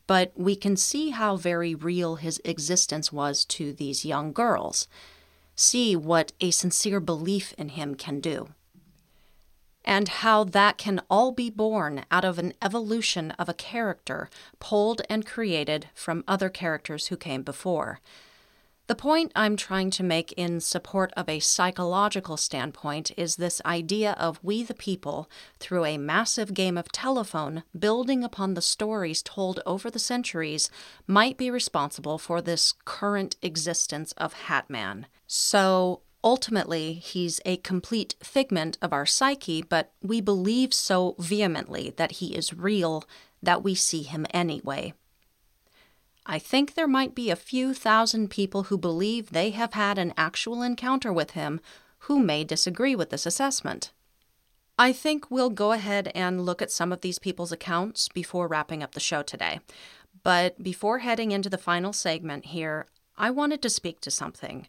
but 0.07 0.31
we 0.35 0.55
can 0.55 0.75
see 0.75 1.11
how 1.11 1.35
very 1.37 1.75
real 1.75 2.15
his 2.15 2.41
existence 2.43 3.11
was 3.11 3.45
to 3.45 3.73
these 3.73 4.05
young 4.05 4.33
girls. 4.33 4.87
See 5.55 5.95
what 5.95 6.31
a 6.41 6.51
sincere 6.51 6.99
belief 6.99 7.53
in 7.57 7.69
him 7.69 7.95
can 7.95 8.19
do 8.19 8.49
and 9.85 10.07
how 10.07 10.43
that 10.43 10.77
can 10.77 11.01
all 11.09 11.31
be 11.31 11.49
born 11.49 12.05
out 12.09 12.25
of 12.25 12.39
an 12.39 12.53
evolution 12.61 13.31
of 13.31 13.49
a 13.49 13.53
character 13.53 14.29
pulled 14.59 15.01
and 15.09 15.25
created 15.25 15.89
from 15.93 16.23
other 16.27 16.49
characters 16.49 17.07
who 17.07 17.17
came 17.17 17.43
before. 17.43 17.99
The 18.87 18.95
point 18.95 19.31
I'm 19.33 19.55
trying 19.55 19.91
to 19.91 20.03
make 20.03 20.33
in 20.33 20.59
support 20.59 21.13
of 21.15 21.29
a 21.29 21.39
psychological 21.39 22.35
standpoint 22.35 23.11
is 23.15 23.37
this 23.37 23.61
idea 23.65 24.11
of 24.19 24.43
we 24.43 24.61
the 24.61 24.73
people, 24.73 25.29
through 25.57 25.85
a 25.85 25.97
massive 25.97 26.53
game 26.53 26.77
of 26.77 26.91
telephone, 26.91 27.63
building 27.77 28.25
upon 28.25 28.55
the 28.55 28.61
stories 28.61 29.23
told 29.23 29.61
over 29.65 29.89
the 29.89 29.99
centuries, 29.99 30.69
might 31.07 31.37
be 31.37 31.49
responsible 31.49 32.17
for 32.17 32.41
this 32.41 32.73
current 32.83 33.37
existence 33.41 34.11
of 34.13 34.33
Hatman. 34.47 35.05
So, 35.27 36.01
Ultimately, 36.25 36.93
he's 36.93 37.41
a 37.43 37.57
complete 37.57 38.15
figment 38.23 38.77
of 38.81 38.93
our 38.93 39.05
psyche, 39.05 39.61
but 39.61 39.91
we 40.01 40.21
believe 40.21 40.73
so 40.73 41.15
vehemently 41.19 41.93
that 41.97 42.13
he 42.13 42.33
is 42.33 42.53
real 42.53 43.03
that 43.41 43.61
we 43.61 43.75
see 43.75 44.03
him 44.03 44.25
anyway. 44.33 44.93
I 46.25 46.39
think 46.39 46.73
there 46.73 46.87
might 46.87 47.13
be 47.15 47.29
a 47.29 47.35
few 47.35 47.73
thousand 47.73 48.29
people 48.29 48.63
who 48.63 48.77
believe 48.77 49.29
they 49.29 49.49
have 49.51 49.73
had 49.73 49.97
an 49.97 50.13
actual 50.15 50.61
encounter 50.61 51.11
with 51.11 51.31
him 51.31 51.59
who 51.99 52.19
may 52.19 52.43
disagree 52.43 52.95
with 52.95 53.09
this 53.09 53.25
assessment. 53.25 53.91
I 54.77 54.91
think 54.91 55.29
we'll 55.29 55.49
go 55.49 55.71
ahead 55.71 56.11
and 56.15 56.45
look 56.45 56.61
at 56.61 56.71
some 56.71 56.91
of 56.91 57.01
these 57.01 57.19
people's 57.19 57.51
accounts 57.51 58.07
before 58.09 58.47
wrapping 58.47 58.81
up 58.81 58.93
the 58.93 58.99
show 58.99 59.21
today. 59.21 59.59
But 60.23 60.63
before 60.63 60.99
heading 60.99 61.31
into 61.31 61.49
the 61.49 61.57
final 61.57 61.93
segment 61.93 62.47
here, 62.47 62.87
I 63.17 63.29
wanted 63.29 63.61
to 63.61 63.69
speak 63.69 63.99
to 64.01 64.11
something. 64.11 64.67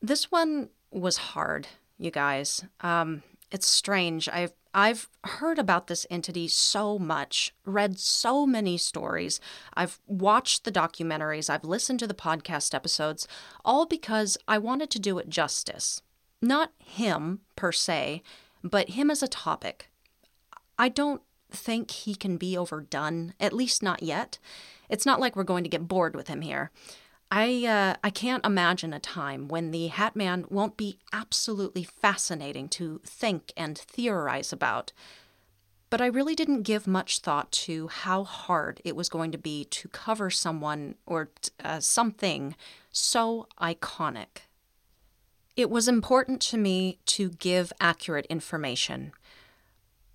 This 0.00 0.30
one 0.30 0.68
was 0.90 1.16
hard, 1.16 1.66
you 1.98 2.10
guys. 2.10 2.64
Um, 2.80 3.22
it's 3.50 3.66
strange. 3.66 4.28
I've 4.28 4.52
I've 4.78 5.08
heard 5.24 5.58
about 5.58 5.88
this 5.88 6.06
entity 6.08 6.46
so 6.46 7.00
much, 7.00 7.52
read 7.64 7.98
so 7.98 8.46
many 8.46 8.78
stories. 8.78 9.40
I've 9.74 9.98
watched 10.06 10.62
the 10.62 10.70
documentaries, 10.70 11.50
I've 11.50 11.64
listened 11.64 11.98
to 11.98 12.06
the 12.06 12.14
podcast 12.14 12.72
episodes, 12.76 13.26
all 13.64 13.86
because 13.86 14.38
I 14.46 14.58
wanted 14.58 14.88
to 14.90 15.00
do 15.00 15.18
it 15.18 15.28
justice. 15.28 16.00
Not 16.40 16.70
him 16.78 17.40
per 17.56 17.72
se, 17.72 18.22
but 18.62 18.90
him 18.90 19.10
as 19.10 19.20
a 19.20 19.26
topic. 19.26 19.90
I 20.78 20.90
don't 20.90 21.22
think 21.50 21.90
he 21.90 22.14
can 22.14 22.36
be 22.36 22.56
overdone, 22.56 23.34
at 23.40 23.52
least 23.52 23.82
not 23.82 24.00
yet. 24.00 24.38
It's 24.88 25.04
not 25.04 25.18
like 25.18 25.34
we're 25.34 25.42
going 25.42 25.64
to 25.64 25.70
get 25.70 25.88
bored 25.88 26.14
with 26.14 26.28
him 26.28 26.42
here. 26.42 26.70
I 27.30 27.66
uh, 27.66 27.96
I 28.02 28.10
can't 28.10 28.44
imagine 28.44 28.94
a 28.94 29.00
time 29.00 29.48
when 29.48 29.70
the 29.70 29.88
Hat 29.88 30.16
Man 30.16 30.46
won't 30.48 30.76
be 30.76 30.98
absolutely 31.12 31.84
fascinating 31.84 32.68
to 32.70 33.00
think 33.04 33.52
and 33.56 33.76
theorize 33.76 34.52
about. 34.52 34.92
But 35.90 36.00
I 36.00 36.06
really 36.06 36.34
didn't 36.34 36.62
give 36.62 36.86
much 36.86 37.20
thought 37.20 37.50
to 37.52 37.88
how 37.88 38.24
hard 38.24 38.80
it 38.84 38.96
was 38.96 39.08
going 39.08 39.32
to 39.32 39.38
be 39.38 39.64
to 39.64 39.88
cover 39.88 40.28
someone 40.30 40.96
or 41.06 41.30
uh, 41.64 41.80
something 41.80 42.54
so 42.92 43.46
iconic. 43.60 44.42
It 45.56 45.70
was 45.70 45.88
important 45.88 46.40
to 46.42 46.58
me 46.58 46.98
to 47.06 47.30
give 47.30 47.72
accurate 47.80 48.26
information, 48.26 49.12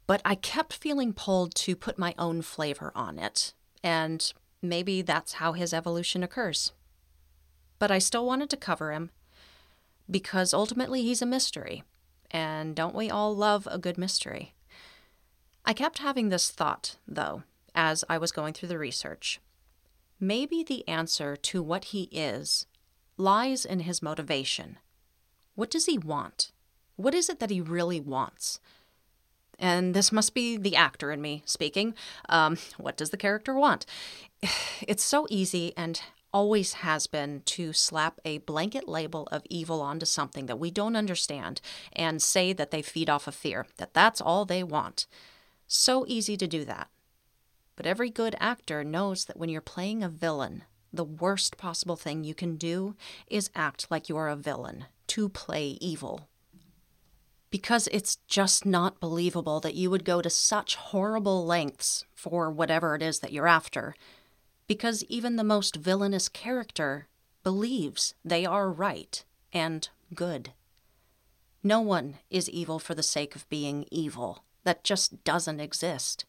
but 0.06 0.22
I 0.24 0.36
kept 0.36 0.74
feeling 0.74 1.12
pulled 1.12 1.54
to 1.56 1.76
put 1.76 1.98
my 1.98 2.14
own 2.18 2.44
flavor 2.44 2.92
on 2.96 3.18
it, 3.18 3.54
and 3.84 4.32
maybe 4.62 5.02
that's 5.02 5.34
how 5.34 5.54
his 5.54 5.74
evolution 5.74 6.24
occurs 6.24 6.72
but 7.84 7.92
I 7.92 8.00
still 8.00 8.26
wanted 8.26 8.50
to 8.50 8.56
cover 8.56 8.94
him 8.94 9.10
because 10.10 10.54
ultimately 10.54 11.02
he's 11.02 11.22
a 11.22 11.26
mystery. 11.26 11.84
And 12.32 12.78
don't 12.78 12.96
we 12.96 13.10
all 13.10 13.36
love 13.36 13.68
a 13.70 13.78
good 13.78 13.98
mystery? 13.98 14.54
I 15.66 15.74
kept 15.74 15.98
having 15.98 16.30
this 16.30 16.50
thought, 16.50 16.96
though, 17.06 17.44
as 17.76 18.06
I 18.08 18.18
was 18.18 18.32
going 18.32 18.54
through 18.54 18.70
the 18.70 18.80
research. 18.80 19.42
Maybe 20.18 20.64
the 20.64 20.88
answer 20.88 21.36
to 21.36 21.62
what 21.62 21.92
he 21.92 22.04
is 22.04 22.68
lies 23.18 23.66
in 23.66 23.82
his 23.82 24.02
motivation. 24.02 24.78
What 25.56 25.70
does 25.70 25.86
he 25.86 25.98
want? 25.98 26.54
What 26.96 27.14
is 27.14 27.28
it 27.28 27.42
that 27.42 27.50
he 27.50 27.60
really 27.60 28.00
wants? 28.00 28.62
And 29.60 29.94
this 29.94 30.10
must 30.10 30.34
be 30.34 30.56
the 30.56 30.78
actor 30.78 31.12
in 31.12 31.22
me 31.22 31.44
speaking. 31.46 31.96
Um, 32.30 32.58
what 32.78 32.96
does 32.96 33.10
the 33.10 33.18
character 33.18 33.54
want? 33.54 33.86
It's 34.88 35.04
so 35.04 35.28
easy 35.30 35.74
and 35.76 36.02
always 36.34 36.74
has 36.74 37.08
been 37.08 37.42
to 37.46 37.72
slap 37.72 38.20
a 38.26 38.40
blanket 38.40 38.88
label 38.88 39.28
of 39.32 39.44
evil 39.50 39.82
onto 39.82 40.06
something 40.06 40.48
that 40.48 40.60
we 40.60 40.72
don't 40.72 40.96
understand 40.96 41.62
and 41.94 42.22
say 42.22 42.52
that 42.52 42.72
they 42.72 42.82
feed 42.82 43.10
off 43.10 43.28
of 43.28 43.36
fear, 43.36 43.68
that 43.78 43.94
that's 43.94 44.20
all 44.20 44.44
they 44.44 44.64
want. 44.64 45.06
So 45.68 46.06
easy 46.08 46.36
to 46.38 46.48
do 46.48 46.66
that. 46.66 46.90
But 47.76 47.86
every 47.86 48.10
good 48.10 48.36
actor 48.40 48.84
knows 48.84 49.26
that 49.26 49.38
when 49.38 49.50
you're 49.50 49.62
playing 49.62 50.04
a 50.04 50.10
villain, 50.10 50.64
the 50.92 51.04
worst 51.04 51.58
possible 51.58 51.96
thing 51.96 52.24
you 52.24 52.36
can 52.36 52.56
do 52.56 52.96
is 53.28 53.50
act 53.56 53.88
like 53.90 54.10
you 54.10 54.18
are 54.18 54.30
a 54.30 54.36
villain, 54.36 54.86
to 55.08 55.30
play 55.30 55.78
evil. 55.82 56.28
Because 57.50 57.88
it's 57.92 58.18
just 58.28 58.66
not 58.66 59.00
believable 59.00 59.60
that 59.60 59.76
you 59.76 59.90
would 59.90 60.06
go 60.06 60.22
to 60.22 60.30
such 60.30 60.76
horrible 60.76 61.46
lengths 61.46 62.06
for 62.14 62.50
whatever 62.50 62.96
it 62.96 63.02
is 63.02 63.20
that 63.20 63.32
you're 63.32 63.48
after 63.48 63.96
because 64.68 65.04
even 65.06 65.36
the 65.36 65.44
most 65.44 65.76
villainous 65.76 66.30
character 66.30 67.08
believes 67.44 68.16
they 68.24 68.46
are 68.46 68.70
right 68.70 69.24
and 69.52 69.90
good. 70.14 70.52
No 71.64 71.80
one 71.82 72.18
is 72.30 72.50
evil 72.50 72.80
for 72.80 72.96
the 72.96 73.04
sake 73.04 73.36
of 73.36 73.48
being 73.50 73.86
evil. 73.92 74.44
That 74.64 74.84
just 74.84 75.24
doesn't 75.24 75.60
exist. 75.60 76.26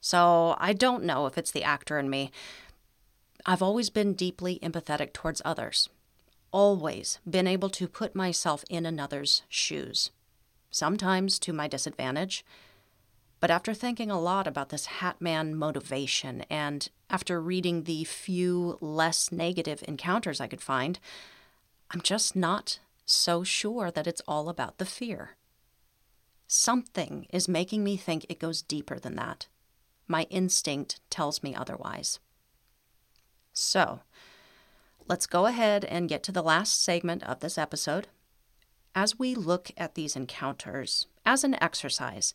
So 0.00 0.56
I 0.58 0.72
don't 0.72 1.04
know 1.04 1.26
if 1.26 1.38
it's 1.38 1.50
the 1.50 1.64
actor 1.64 1.98
in 1.98 2.10
me. 2.10 2.30
I've 3.46 3.62
always 3.62 3.90
been 3.90 4.14
deeply 4.14 4.58
empathetic 4.62 5.12
towards 5.12 5.40
others, 5.44 5.88
always 6.50 7.18
been 7.28 7.46
able 7.46 7.70
to 7.70 7.88
put 7.88 8.14
myself 8.14 8.64
in 8.68 8.84
another's 8.86 9.42
shoes. 9.48 10.10
sometimes 10.74 11.38
to 11.38 11.52
my 11.52 11.68
disadvantage. 11.68 12.44
But 13.40 13.50
after 13.50 13.72
thinking 13.74 14.10
a 14.10 14.20
lot 14.20 14.46
about 14.46 14.70
this 14.70 14.86
Hatman 14.86 15.52
motivation, 15.52 16.44
and 16.50 16.88
after 17.14 17.40
reading 17.40 17.84
the 17.84 18.02
few 18.02 18.76
less 18.80 19.30
negative 19.30 19.84
encounters 19.86 20.40
I 20.40 20.48
could 20.48 20.60
find, 20.60 20.98
I'm 21.92 22.00
just 22.00 22.34
not 22.34 22.80
so 23.06 23.44
sure 23.44 23.92
that 23.92 24.08
it's 24.08 24.22
all 24.26 24.48
about 24.48 24.78
the 24.78 24.84
fear. 24.84 25.36
Something 26.48 27.28
is 27.30 27.46
making 27.46 27.84
me 27.84 27.96
think 27.96 28.26
it 28.28 28.40
goes 28.40 28.62
deeper 28.62 28.98
than 28.98 29.14
that. 29.14 29.46
My 30.08 30.24
instinct 30.24 30.98
tells 31.08 31.40
me 31.40 31.54
otherwise. 31.54 32.18
So, 33.52 34.00
let's 35.06 35.28
go 35.28 35.46
ahead 35.46 35.84
and 35.84 36.08
get 36.08 36.24
to 36.24 36.32
the 36.32 36.42
last 36.42 36.82
segment 36.82 37.22
of 37.22 37.38
this 37.38 37.56
episode. 37.56 38.08
As 38.92 39.20
we 39.20 39.36
look 39.36 39.70
at 39.76 39.94
these 39.94 40.16
encounters 40.16 41.06
as 41.24 41.44
an 41.44 41.62
exercise, 41.62 42.34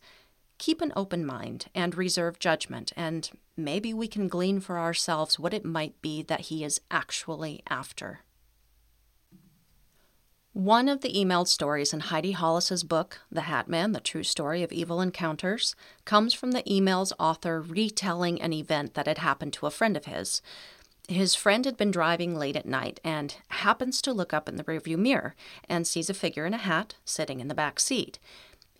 keep 0.60 0.80
an 0.82 0.92
open 0.94 1.24
mind 1.24 1.66
and 1.74 1.96
reserve 1.96 2.38
judgment, 2.38 2.92
and 2.94 3.30
maybe 3.56 3.92
we 3.92 4.06
can 4.06 4.28
glean 4.28 4.60
for 4.60 4.78
ourselves 4.78 5.38
what 5.38 5.54
it 5.54 5.64
might 5.64 6.00
be 6.02 6.22
that 6.22 6.42
he 6.42 6.62
is 6.62 6.80
actually 6.90 7.62
after. 7.68 8.20
One 10.52 10.88
of 10.88 11.00
the 11.00 11.14
emailed 11.14 11.48
stories 11.48 11.94
in 11.94 12.00
Heidi 12.00 12.32
Hollis's 12.32 12.84
book, 12.84 13.20
The 13.32 13.42
Hat 13.42 13.68
Man: 13.68 13.92
The 13.92 14.00
True 14.00 14.22
Story 14.22 14.62
of 14.62 14.70
Evil 14.70 15.00
Encounters, 15.00 15.74
comes 16.04 16.34
from 16.34 16.52
the 16.52 16.70
email's 16.70 17.14
author 17.18 17.60
retelling 17.62 18.40
an 18.42 18.52
event 18.52 18.94
that 18.94 19.06
had 19.06 19.18
happened 19.18 19.54
to 19.54 19.66
a 19.66 19.70
friend 19.70 19.96
of 19.96 20.04
his. 20.04 20.42
His 21.08 21.34
friend 21.34 21.64
had 21.64 21.76
been 21.76 21.90
driving 21.90 22.36
late 22.36 22.56
at 22.56 22.66
night 22.66 23.00
and 23.02 23.34
happens 23.48 24.02
to 24.02 24.12
look 24.12 24.34
up 24.34 24.48
in 24.48 24.56
the 24.56 24.64
rearview 24.64 24.98
mirror 24.98 25.34
and 25.68 25.86
sees 25.86 26.10
a 26.10 26.14
figure 26.14 26.44
in 26.46 26.54
a 26.54 26.58
hat 26.58 26.96
sitting 27.04 27.40
in 27.40 27.48
the 27.48 27.54
back 27.54 27.80
seat. 27.80 28.18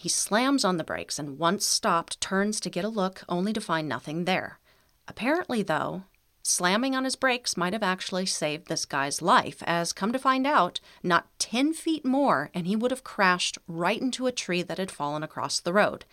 He 0.01 0.09
slams 0.09 0.65
on 0.65 0.79
the 0.79 0.83
brakes 0.83 1.19
and, 1.19 1.39
once 1.39 1.67
stopped, 1.67 2.23
turns 2.23 2.59
to 2.61 2.71
get 2.71 2.87
a 2.87 2.89
look, 2.89 3.23
only 3.29 3.53
to 3.53 3.61
find 3.61 3.87
nothing 3.87 4.25
there. 4.25 4.59
Apparently, 5.07 5.63
though, 5.63 6.05
Slamming 6.43 6.97
on 6.97 7.05
his 7.05 7.17
brakes 7.17 7.55
might 7.55 7.75
have 7.75 7.83
actually 7.83 8.25
saved 8.25 8.69
this 8.69 8.87
guy's 8.87 9.21
life, 9.21 9.63
as 9.67 9.93
come 9.93 10.11
to 10.11 10.19
find 10.19 10.47
out, 10.47 10.81
not 11.03 11.29
10 11.39 11.75
feet 11.75 12.03
more 12.03 12.51
and 12.55 12.67
he 12.67 12.75
would 12.75 12.91
have 12.91 13.05
crashed 13.05 13.59
right 13.69 14.01
into 14.01 14.27
a 14.27 14.33
tree 14.33 14.63
that 14.63 14.79
had 14.79 14.91
fallen 14.91 15.23
across 15.23 15.61
the 15.61 15.73
road. 15.75 16.07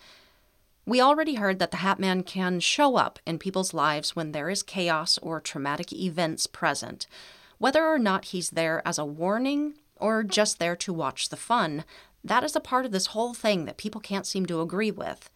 We 0.84 1.00
already 1.00 1.36
heard 1.36 1.58
that 1.60 1.70
the 1.70 1.78
Hat 1.78 1.98
Man 1.98 2.22
can 2.22 2.60
show 2.60 2.96
up 2.96 3.18
in 3.24 3.38
people's 3.38 3.72
lives 3.72 4.14
when 4.14 4.32
there 4.32 4.50
is 4.50 4.62
chaos 4.62 5.16
or 5.22 5.40
traumatic 5.40 5.94
events 5.94 6.46
present. 6.46 7.06
Whether 7.56 7.86
or 7.86 7.98
not 7.98 8.26
he's 8.26 8.50
there 8.50 8.86
as 8.86 8.98
a 8.98 9.06
warning 9.06 9.76
or 9.96 10.22
just 10.22 10.58
there 10.58 10.76
to 10.76 10.92
watch 10.92 11.30
the 11.30 11.36
fun, 11.36 11.84
that 12.28 12.44
is 12.44 12.56
a 12.56 12.60
part 12.60 12.84
of 12.84 12.92
this 12.92 13.08
whole 13.08 13.34
thing 13.34 13.64
that 13.64 13.76
people 13.76 14.00
can't 14.00 14.26
seem 14.26 14.46
to 14.46 14.60
agree 14.60 14.90
with. 14.90 15.30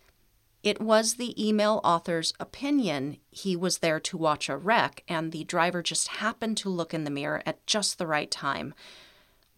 It 0.63 0.81
was 0.81 1.15
the 1.15 1.35
email 1.45 1.81
author's 1.83 2.33
opinion 2.39 3.17
he 3.31 3.57
was 3.57 3.79
there 3.79 3.99
to 4.01 4.17
watch 4.17 4.49
a 4.49 4.57
wreck, 4.57 5.03
and 5.09 5.33
the 5.33 5.43
driver 5.45 5.83
just 5.83 6.09
happened 6.09 6.57
to 6.59 6.69
look 6.69 6.95
in 6.95 7.03
the 7.05 7.11
mirror 7.11 7.43
at 7.45 7.67
just 7.67 7.99
the 7.99 8.07
right 8.07 8.31
time. 8.31 8.73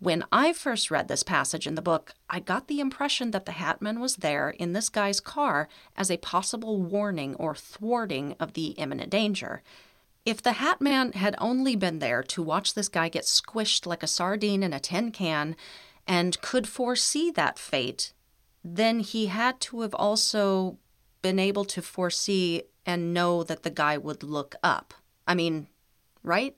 When 0.01 0.25
I 0.33 0.53
first 0.53 0.90
read 0.90 1.09
this 1.09 1.23
passage 1.23 1.66
in 1.66 1.77
the 1.77 1.83
book, 1.83 2.14
I 2.29 2.40
got 2.40 2.68
the 2.68 2.81
impression 2.81 3.31
that 3.31 3.47
the 3.47 3.53
Hatman 3.53 4.01
was 4.01 4.16
there 4.16 4.51
in 4.51 4.73
this 4.73 4.88
guy's 4.88 5.20
car 5.20 5.68
as 5.97 6.11
a 6.11 6.16
possible 6.16 6.81
warning 6.81 7.35
or 7.37 7.55
thwarting 7.55 8.35
of 8.40 8.55
the 8.55 8.68
imminent 8.73 9.11
danger. 9.11 9.62
If 10.25 10.42
the 10.42 10.53
Hatman 10.53 11.14
had 11.14 11.37
only 11.38 11.77
been 11.77 11.99
there 11.99 12.23
to 12.23 12.42
watch 12.42 12.75
this 12.75 12.88
guy 12.88 13.09
get 13.11 13.25
squished 13.25 13.87
like 13.87 14.03
a 14.03 14.07
sardine 14.07 14.62
in 14.62 14.73
a 14.73 14.81
tin 14.81 15.11
can 15.11 15.55
and 16.07 16.40
could 16.40 16.69
foresee 16.69 17.31
that 17.33 17.59
fate, 17.59 18.12
then 18.62 19.01
he 19.01 19.27
had 19.27 19.61
to 19.61 19.81
have 19.83 19.95
also 19.95 20.79
been 21.23 21.38
able 21.38 21.64
to 21.64 21.83
foresee 21.83 22.62
and 22.87 23.14
know 23.14 23.43
that 23.43 23.62
the 23.62 23.71
guy 23.71 23.97
would 23.97 24.23
look 24.23 24.55
up. 24.62 24.95
I 25.27 25.35
mean, 25.35 25.69
right? 26.23 26.57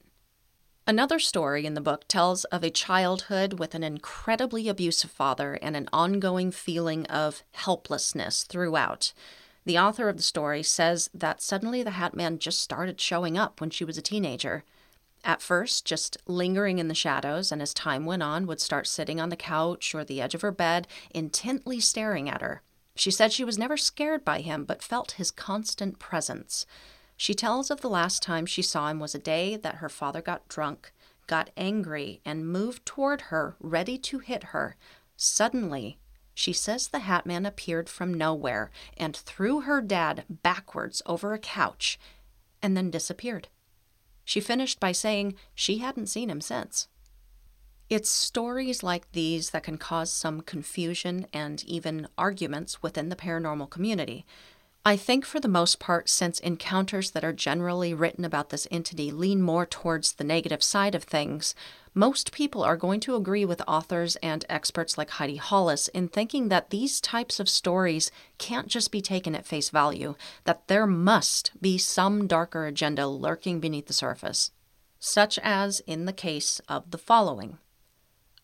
Another 0.88 1.18
story 1.18 1.66
in 1.66 1.74
the 1.74 1.80
book 1.80 2.04
tells 2.06 2.44
of 2.44 2.62
a 2.62 2.70
childhood 2.70 3.54
with 3.58 3.74
an 3.74 3.82
incredibly 3.82 4.68
abusive 4.68 5.10
father 5.10 5.54
and 5.60 5.76
an 5.76 5.88
ongoing 5.92 6.52
feeling 6.52 7.06
of 7.06 7.42
helplessness 7.52 8.44
throughout. 8.44 9.12
The 9.64 9.78
author 9.78 10.08
of 10.08 10.16
the 10.16 10.22
story 10.22 10.62
says 10.62 11.10
that 11.12 11.42
suddenly 11.42 11.82
the 11.82 11.90
Hat 11.90 12.14
Man 12.14 12.38
just 12.38 12.60
started 12.62 13.00
showing 13.00 13.36
up 13.36 13.60
when 13.60 13.70
she 13.70 13.84
was 13.84 13.98
a 13.98 14.02
teenager. 14.02 14.62
At 15.26 15.42
first, 15.42 15.84
just 15.84 16.16
lingering 16.28 16.78
in 16.78 16.86
the 16.86 16.94
shadows, 16.94 17.50
and 17.50 17.60
as 17.60 17.74
time 17.74 18.04
went 18.04 18.22
on, 18.22 18.46
would 18.46 18.60
start 18.60 18.86
sitting 18.86 19.18
on 19.20 19.28
the 19.28 19.36
couch 19.36 19.92
or 19.92 20.04
the 20.04 20.20
edge 20.20 20.36
of 20.36 20.42
her 20.42 20.52
bed, 20.52 20.86
intently 21.10 21.80
staring 21.80 22.30
at 22.30 22.42
her. 22.42 22.62
She 22.94 23.10
said 23.10 23.32
she 23.32 23.42
was 23.42 23.58
never 23.58 23.76
scared 23.76 24.24
by 24.24 24.40
him, 24.40 24.64
but 24.64 24.84
felt 24.84 25.12
his 25.12 25.32
constant 25.32 25.98
presence. 25.98 26.64
She 27.16 27.34
tells 27.34 27.72
of 27.72 27.80
the 27.80 27.90
last 27.90 28.22
time 28.22 28.46
she 28.46 28.62
saw 28.62 28.88
him 28.88 29.00
was 29.00 29.16
a 29.16 29.18
day 29.18 29.56
that 29.56 29.76
her 29.76 29.88
father 29.88 30.22
got 30.22 30.46
drunk, 30.46 30.92
got 31.26 31.50
angry, 31.56 32.20
and 32.24 32.46
moved 32.46 32.86
toward 32.86 33.22
her, 33.22 33.56
ready 33.58 33.98
to 33.98 34.20
hit 34.20 34.44
her. 34.44 34.76
Suddenly, 35.16 35.98
she 36.34 36.52
says 36.52 36.86
the 36.86 37.00
Hat 37.00 37.26
Man 37.26 37.44
appeared 37.44 37.88
from 37.88 38.14
nowhere 38.14 38.70
and 38.96 39.16
threw 39.16 39.62
her 39.62 39.80
dad 39.80 40.24
backwards 40.28 41.02
over 41.04 41.34
a 41.34 41.38
couch 41.40 41.98
and 42.62 42.76
then 42.76 42.92
disappeared. 42.92 43.48
She 44.26 44.40
finished 44.40 44.80
by 44.80 44.90
saying 44.90 45.36
she 45.54 45.78
hadn't 45.78 46.08
seen 46.08 46.28
him 46.28 46.40
since. 46.40 46.88
It's 47.88 48.10
stories 48.10 48.82
like 48.82 49.12
these 49.12 49.50
that 49.50 49.62
can 49.62 49.78
cause 49.78 50.10
some 50.12 50.40
confusion 50.40 51.28
and 51.32 51.62
even 51.64 52.08
arguments 52.18 52.82
within 52.82 53.08
the 53.08 53.14
paranormal 53.14 53.70
community. 53.70 54.26
I 54.86 54.96
think, 54.96 55.26
for 55.26 55.40
the 55.40 55.48
most 55.48 55.80
part, 55.80 56.08
since 56.08 56.38
encounters 56.38 57.10
that 57.10 57.24
are 57.24 57.32
generally 57.32 57.92
written 57.92 58.24
about 58.24 58.50
this 58.50 58.68
entity 58.70 59.10
lean 59.10 59.42
more 59.42 59.66
towards 59.66 60.12
the 60.12 60.22
negative 60.22 60.62
side 60.62 60.94
of 60.94 61.02
things, 61.02 61.56
most 61.92 62.30
people 62.30 62.62
are 62.62 62.76
going 62.76 63.00
to 63.00 63.16
agree 63.16 63.44
with 63.44 63.60
authors 63.66 64.14
and 64.22 64.44
experts 64.48 64.96
like 64.96 65.10
Heidi 65.10 65.38
Hollis 65.38 65.88
in 65.88 66.06
thinking 66.06 66.50
that 66.50 66.70
these 66.70 67.00
types 67.00 67.40
of 67.40 67.48
stories 67.48 68.12
can't 68.38 68.68
just 68.68 68.92
be 68.92 69.00
taken 69.00 69.34
at 69.34 69.44
face 69.44 69.70
value, 69.70 70.14
that 70.44 70.68
there 70.68 70.86
must 70.86 71.50
be 71.60 71.78
some 71.78 72.28
darker 72.28 72.64
agenda 72.64 73.08
lurking 73.08 73.58
beneath 73.58 73.88
the 73.88 73.92
surface, 73.92 74.52
such 75.00 75.36
as 75.42 75.80
in 75.80 76.04
the 76.04 76.12
case 76.12 76.60
of 76.68 76.92
the 76.92 76.98
following. 76.98 77.58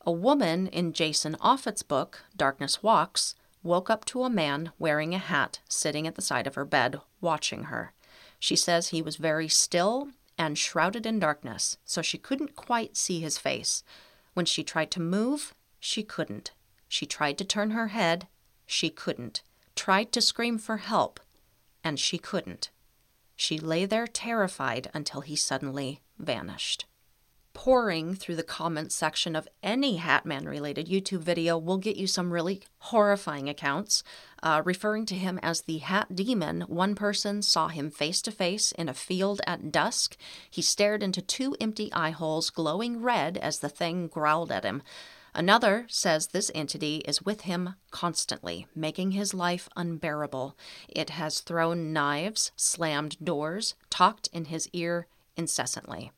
A 0.04 0.10
woman 0.10 0.66
in 0.66 0.92
Jason 0.92 1.36
Offutt's 1.40 1.84
book, 1.84 2.22
Darkness 2.36 2.82
Walks, 2.82 3.36
woke 3.62 3.88
up 3.90 4.04
to 4.06 4.24
a 4.24 4.30
man 4.30 4.72
wearing 4.78 5.14
a 5.14 5.18
hat 5.18 5.60
sitting 5.68 6.06
at 6.06 6.14
the 6.14 6.22
side 6.22 6.46
of 6.46 6.54
her 6.54 6.64
bed, 6.64 7.00
watching 7.20 7.64
her. 7.64 7.92
She 8.38 8.56
says 8.56 8.88
he 8.88 9.02
was 9.02 9.16
very 9.16 9.48
still 9.48 10.08
and 10.36 10.58
shrouded 10.58 11.06
in 11.06 11.18
darkness, 11.18 11.76
so 11.84 12.02
she 12.02 12.18
couldn't 12.18 12.56
quite 12.56 12.96
see 12.96 13.20
his 13.20 13.38
face. 13.38 13.84
When 14.34 14.46
she 14.46 14.64
tried 14.64 14.90
to 14.92 15.00
move, 15.00 15.54
she 15.78 16.02
couldn't. 16.02 16.52
She 16.88 17.06
tried 17.06 17.38
to 17.38 17.44
turn 17.44 17.70
her 17.70 17.88
head, 17.88 18.26
she 18.66 18.90
couldn't. 18.90 19.42
Tried 19.76 20.12
to 20.12 20.20
scream 20.20 20.58
for 20.58 20.78
help, 20.78 21.20
and 21.84 21.98
she 21.98 22.18
couldn't. 22.18 22.70
She 23.36 23.58
lay 23.58 23.86
there 23.86 24.06
terrified 24.06 24.90
until 24.92 25.20
he 25.20 25.36
suddenly 25.36 26.00
vanished 26.18 26.86
pouring 27.54 28.14
through 28.14 28.36
the 28.36 28.42
comments 28.42 28.94
section 28.94 29.36
of 29.36 29.48
any 29.62 29.98
Hatman 29.98 30.46
related 30.46 30.88
YouTube 30.88 31.20
video 31.20 31.58
will 31.58 31.78
get 31.78 31.96
you 31.96 32.06
some 32.06 32.32
really 32.32 32.62
horrifying 32.78 33.48
accounts. 33.48 34.02
Uh, 34.42 34.62
referring 34.64 35.06
to 35.06 35.14
him 35.14 35.38
as 35.42 35.62
the 35.62 35.78
Hat 35.78 36.14
Demon, 36.14 36.62
one 36.62 36.94
person 36.94 37.42
saw 37.42 37.68
him 37.68 37.90
face 37.90 38.20
to 38.22 38.30
face 38.30 38.72
in 38.72 38.88
a 38.88 38.94
field 38.94 39.40
at 39.46 39.70
dusk. 39.70 40.16
He 40.50 40.62
stared 40.62 41.02
into 41.02 41.22
two 41.22 41.56
empty 41.60 41.92
eye 41.92 42.10
holes, 42.10 42.50
glowing 42.50 43.02
red 43.02 43.36
as 43.38 43.60
the 43.60 43.68
thing 43.68 44.08
growled 44.08 44.50
at 44.50 44.64
him. 44.64 44.82
Another 45.34 45.86
says 45.88 46.28
this 46.28 46.50
entity 46.54 46.96
is 47.06 47.22
with 47.22 47.42
him 47.42 47.76
constantly, 47.90 48.66
making 48.74 49.12
his 49.12 49.32
life 49.32 49.68
unbearable. 49.76 50.56
It 50.88 51.10
has 51.10 51.40
thrown 51.40 51.92
knives, 51.92 52.52
slammed 52.54 53.16
doors, 53.22 53.74
talked 53.88 54.28
in 54.32 54.46
his 54.46 54.68
ear 54.74 55.06
incessantly. 55.36 56.12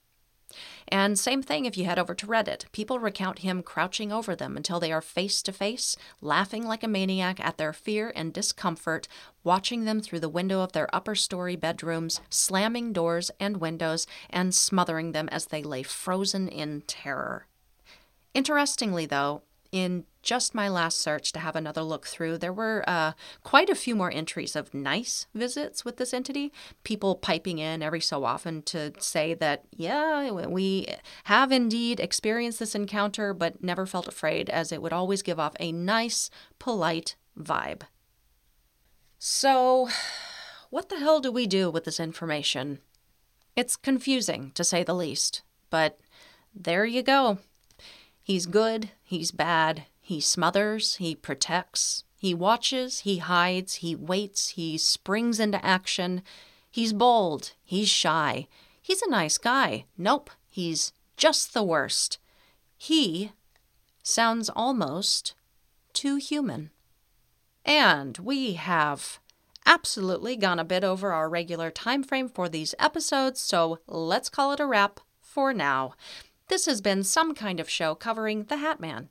And 0.89 1.19
same 1.19 1.43
thing 1.43 1.65
if 1.65 1.77
you 1.77 1.85
head 1.85 1.99
over 1.99 2.15
to 2.15 2.27
Reddit. 2.27 2.71
People 2.73 2.99
recount 2.99 3.41
him 3.41 3.63
crouching 3.63 4.13
over 4.13 4.37
them 4.37 4.57
until 4.57 4.81
they 4.81 4.93
are 4.93 5.01
face 5.01 5.43
to 5.43 5.53
face, 5.53 5.97
laughing 6.21 6.67
like 6.67 6.83
a 6.83 6.89
maniac 6.89 7.41
at 7.41 7.57
their 7.57 7.73
fear 7.73 8.13
and 8.15 8.33
discomfort, 8.33 9.09
watching 9.43 9.85
them 9.85 10.01
through 10.01 10.21
the 10.21 10.29
window 10.29 10.61
of 10.61 10.73
their 10.73 10.95
upper 10.95 11.15
story 11.15 11.57
bedrooms, 11.57 12.21
slamming 12.31 12.93
doors 12.93 13.31
and 13.41 13.59
windows, 13.59 14.07
and 14.31 14.55
smothering 14.55 15.13
them 15.13 15.29
as 15.31 15.47
they 15.47 15.63
lay 15.63 15.83
frozen 15.83 16.49
in 16.49 16.83
terror. 16.83 17.47
Interestingly, 18.35 19.07
though, 19.07 19.43
in 19.71 20.05
just 20.25 20.55
my 20.55 20.69
last 20.69 20.99
search 20.99 21.31
to 21.33 21.39
have 21.39 21.55
another 21.55 21.83
look 21.83 22.07
through, 22.07 22.39
there 22.39 22.53
were 22.53 22.83
uh, 22.89 23.13
quite 23.45 23.69
a 23.69 23.75
few 23.75 23.95
more 23.95 24.11
entries 24.11 24.57
of 24.57 24.75
nice 24.75 25.27
visits 25.35 25.85
with 25.85 25.99
this 25.99 26.15
entity. 26.15 26.53
People 26.83 27.15
piping 27.15 27.59
in 27.59 27.83
every 27.83 28.01
so 28.01 28.25
often 28.25 28.63
to 28.63 28.93
say 28.99 29.35
that, 29.35 29.65
yeah, 29.71 30.31
we 30.31 30.89
have 31.25 31.53
indeed 31.53 32.01
experienced 32.01 32.59
this 32.59 32.75
encounter, 32.75 33.35
but 33.35 33.63
never 33.63 33.87
felt 33.87 34.09
afraid, 34.09 34.49
as 34.51 34.73
it 34.73 34.83
would 34.83 34.93
always 34.93 35.23
give 35.23 35.39
off 35.39 35.55
a 35.61 35.71
nice, 35.71 36.31
polite 36.59 37.17
vibe. 37.39 37.83
So, 39.19 39.89
what 40.71 40.89
the 40.89 40.99
hell 40.99 41.21
do 41.21 41.31
we 41.31 41.47
do 41.47 41.71
with 41.71 41.85
this 41.85 42.01
information? 42.01 42.79
It's 43.55 43.77
confusing, 43.77 44.53
to 44.55 44.65
say 44.65 44.83
the 44.83 44.95
least, 44.95 45.43
but 45.71 46.01
there 46.55 46.85
you 46.85 47.03
go. 47.03 47.39
He's 48.23 48.47
good, 48.47 48.91
he's 49.03 49.31
bad, 49.31 49.85
he 50.07 50.21
smothers, 50.21 50.97
he 50.97 51.15
protects, 51.15 52.05
he 52.19 52.35
watches, 52.35 53.01
he 53.01 53.19
hides, 53.19 53.77
he 53.77 53.97
waits, 53.97 54.51
he 54.51 54.77
springs 54.77 55.41
into 55.41 55.65
action. 55.65 56.23
He's 56.71 56.93
bold, 56.93 57.53
he's 57.65 57.89
shy. 57.89 58.47
He's 58.83 59.01
a 59.01 59.09
nice 59.09 59.39
guy. 59.39 59.87
Nope, 59.97 60.31
he's 60.51 60.93
just 61.17 61.55
the 61.55 61.63
worst. 61.63 62.19
He 62.77 63.33
sounds 64.03 64.51
almost 64.51 65.33
too 65.95 66.17
human. 66.17 66.71
And 67.65 68.19
we 68.19 68.53
have 68.55 69.21
absolutely 69.65 70.37
gone 70.37 70.59
a 70.59 70.65
bit 70.65 70.85
over 70.85 71.15
our 71.15 71.31
regular 71.31 71.71
time 71.71 72.03
frame 72.03 72.29
for 72.29 72.51
these 72.51 72.75
episodes, 72.79 73.41
so 73.41 73.79
let's 73.87 74.29
call 74.29 74.53
it 74.53 74.61
a 74.61 74.67
wrap 74.67 75.01
for 75.23 75.55
now. 75.55 75.95
This 76.49 76.67
has 76.67 76.83
been 76.83 77.05
some 77.05 77.35
kind 77.35 77.59
of 77.59 77.71
show 77.71 77.95
covering 77.95 78.45
the 78.45 78.59
Hat 78.59 78.81
Man. 78.81 79.09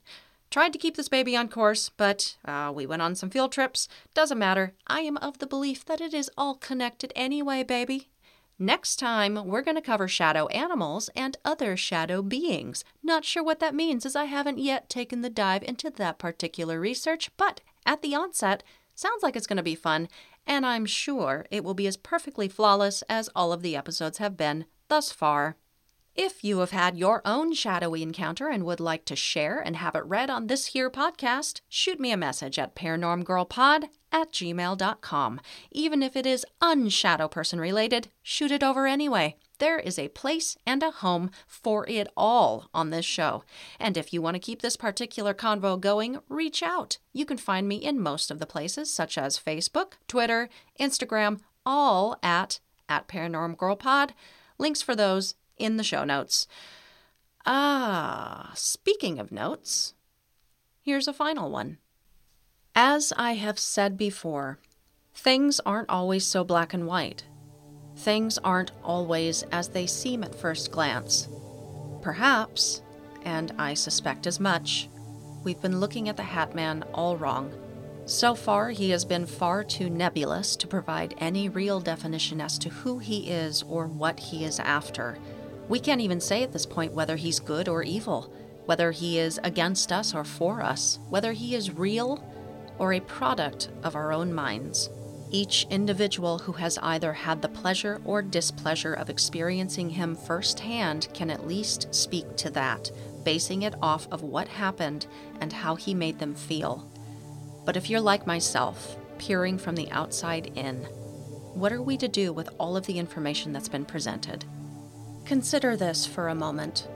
Tried 0.54 0.72
to 0.72 0.78
keep 0.78 0.94
this 0.94 1.08
baby 1.08 1.36
on 1.36 1.48
course, 1.48 1.88
but 1.96 2.36
uh, 2.44 2.70
we 2.72 2.86
went 2.86 3.02
on 3.02 3.16
some 3.16 3.28
field 3.28 3.50
trips. 3.50 3.88
Doesn't 4.14 4.38
matter. 4.38 4.72
I 4.86 5.00
am 5.00 5.16
of 5.16 5.40
the 5.40 5.48
belief 5.48 5.84
that 5.86 6.00
it 6.00 6.14
is 6.14 6.30
all 6.38 6.54
connected 6.54 7.12
anyway, 7.16 7.64
baby. 7.64 8.06
Next 8.56 9.00
time, 9.00 9.48
we're 9.48 9.62
going 9.62 9.74
to 9.74 9.82
cover 9.82 10.06
shadow 10.06 10.46
animals 10.46 11.10
and 11.16 11.36
other 11.44 11.76
shadow 11.76 12.22
beings. 12.22 12.84
Not 13.02 13.24
sure 13.24 13.42
what 13.42 13.58
that 13.58 13.74
means, 13.74 14.06
as 14.06 14.14
I 14.14 14.26
haven't 14.26 14.60
yet 14.60 14.88
taken 14.88 15.22
the 15.22 15.28
dive 15.28 15.64
into 15.64 15.90
that 15.90 16.18
particular 16.18 16.78
research, 16.78 17.36
but 17.36 17.60
at 17.84 18.00
the 18.00 18.14
onset, 18.14 18.62
sounds 18.94 19.24
like 19.24 19.34
it's 19.34 19.48
going 19.48 19.56
to 19.56 19.62
be 19.64 19.74
fun, 19.74 20.06
and 20.46 20.64
I'm 20.64 20.86
sure 20.86 21.46
it 21.50 21.64
will 21.64 21.74
be 21.74 21.88
as 21.88 21.96
perfectly 21.96 22.46
flawless 22.46 23.02
as 23.08 23.28
all 23.34 23.52
of 23.52 23.62
the 23.62 23.74
episodes 23.74 24.18
have 24.18 24.36
been 24.36 24.66
thus 24.86 25.10
far. 25.10 25.56
If 26.14 26.44
you 26.44 26.60
have 26.60 26.70
had 26.70 26.96
your 26.96 27.22
own 27.24 27.54
shadowy 27.54 28.00
encounter 28.00 28.48
and 28.48 28.62
would 28.64 28.78
like 28.78 29.04
to 29.06 29.16
share 29.16 29.58
and 29.58 29.74
have 29.74 29.96
it 29.96 30.04
read 30.04 30.30
on 30.30 30.46
this 30.46 30.66
here 30.66 30.88
podcast, 30.88 31.60
shoot 31.68 31.98
me 31.98 32.12
a 32.12 32.16
message 32.16 32.56
at 32.56 32.76
paranormgirlpod 32.76 33.88
at 34.12 34.30
gmail.com. 34.30 35.40
Even 35.72 36.04
if 36.04 36.14
it 36.14 36.24
is 36.24 36.46
unshadow 36.60 37.26
person 37.26 37.58
related, 37.58 38.10
shoot 38.22 38.52
it 38.52 38.62
over 38.62 38.86
anyway. 38.86 39.34
There 39.58 39.80
is 39.80 39.98
a 39.98 40.06
place 40.06 40.56
and 40.64 40.84
a 40.84 40.92
home 40.92 41.32
for 41.48 41.84
it 41.88 42.06
all 42.16 42.68
on 42.72 42.90
this 42.90 43.04
show. 43.04 43.42
And 43.80 43.96
if 43.96 44.12
you 44.12 44.22
want 44.22 44.36
to 44.36 44.40
keep 44.40 44.62
this 44.62 44.76
particular 44.76 45.34
convo 45.34 45.80
going, 45.80 46.20
reach 46.28 46.62
out. 46.62 46.98
You 47.12 47.26
can 47.26 47.38
find 47.38 47.66
me 47.66 47.76
in 47.76 47.98
most 47.98 48.30
of 48.30 48.38
the 48.38 48.46
places, 48.46 48.92
such 48.94 49.18
as 49.18 49.36
Facebook, 49.36 49.94
Twitter, 50.06 50.48
Instagram, 50.78 51.40
all 51.66 52.16
at, 52.22 52.60
at 52.88 53.08
paranormgirlpod. 53.08 54.10
Links 54.58 54.80
for 54.80 54.94
those 54.94 55.34
in 55.58 55.76
the 55.76 55.84
show 55.84 56.04
notes. 56.04 56.46
Ah, 57.46 58.52
speaking 58.54 59.18
of 59.18 59.32
notes, 59.32 59.94
here's 60.82 61.08
a 61.08 61.12
final 61.12 61.50
one. 61.50 61.78
As 62.74 63.12
I 63.16 63.34
have 63.34 63.58
said 63.58 63.96
before, 63.96 64.58
things 65.14 65.60
aren't 65.64 65.90
always 65.90 66.26
so 66.26 66.42
black 66.42 66.74
and 66.74 66.86
white. 66.86 67.24
Things 67.96 68.38
aren't 68.38 68.72
always 68.82 69.44
as 69.52 69.68
they 69.68 69.86
seem 69.86 70.24
at 70.24 70.34
first 70.34 70.72
glance. 70.72 71.28
Perhaps, 72.02 72.82
and 73.24 73.52
I 73.58 73.74
suspect 73.74 74.26
as 74.26 74.40
much, 74.40 74.88
we've 75.44 75.60
been 75.60 75.80
looking 75.80 76.08
at 76.08 76.16
the 76.16 76.22
Hat 76.22 76.54
Man 76.54 76.82
all 76.92 77.16
wrong. 77.16 77.52
So 78.06 78.34
far, 78.34 78.70
he 78.70 78.90
has 78.90 79.04
been 79.04 79.24
far 79.24 79.64
too 79.64 79.88
nebulous 79.88 80.56
to 80.56 80.66
provide 80.66 81.14
any 81.18 81.48
real 81.48 81.80
definition 81.80 82.40
as 82.40 82.58
to 82.58 82.68
who 82.68 82.98
he 82.98 83.30
is 83.30 83.62
or 83.62 83.86
what 83.86 84.20
he 84.20 84.44
is 84.44 84.60
after. 84.60 85.16
We 85.68 85.80
can't 85.80 86.00
even 86.00 86.20
say 86.20 86.42
at 86.42 86.52
this 86.52 86.66
point 86.66 86.92
whether 86.92 87.16
he's 87.16 87.40
good 87.40 87.68
or 87.68 87.82
evil, 87.82 88.32
whether 88.66 88.90
he 88.90 89.18
is 89.18 89.40
against 89.42 89.92
us 89.92 90.14
or 90.14 90.24
for 90.24 90.62
us, 90.62 90.98
whether 91.08 91.32
he 91.32 91.54
is 91.54 91.70
real 91.70 92.22
or 92.78 92.92
a 92.92 93.00
product 93.00 93.68
of 93.82 93.94
our 93.96 94.12
own 94.12 94.32
minds. 94.32 94.90
Each 95.30 95.66
individual 95.70 96.38
who 96.38 96.52
has 96.52 96.78
either 96.78 97.12
had 97.12 97.42
the 97.42 97.48
pleasure 97.48 98.00
or 98.04 98.22
displeasure 98.22 98.94
of 98.94 99.10
experiencing 99.10 99.90
him 99.90 100.14
firsthand 100.14 101.08
can 101.12 101.30
at 101.30 101.46
least 101.46 101.92
speak 101.94 102.36
to 102.36 102.50
that, 102.50 102.90
basing 103.24 103.62
it 103.62 103.74
off 103.82 104.06
of 104.12 104.22
what 104.22 104.48
happened 104.48 105.06
and 105.40 105.52
how 105.52 105.74
he 105.74 105.94
made 105.94 106.18
them 106.18 106.34
feel. 106.34 106.88
But 107.64 107.76
if 107.76 107.88
you're 107.88 108.00
like 108.00 108.26
myself, 108.26 108.96
peering 109.18 109.58
from 109.58 109.74
the 109.74 109.90
outside 109.90 110.52
in, 110.54 110.76
what 111.54 111.72
are 111.72 111.82
we 111.82 111.96
to 111.96 112.08
do 112.08 112.32
with 112.32 112.48
all 112.58 112.76
of 112.76 112.86
the 112.86 112.98
information 112.98 113.52
that's 113.52 113.68
been 113.68 113.84
presented? 113.86 114.44
Consider 115.24 115.74
this 115.74 116.04
for 116.04 116.28
a 116.28 116.34
moment. 116.34 116.86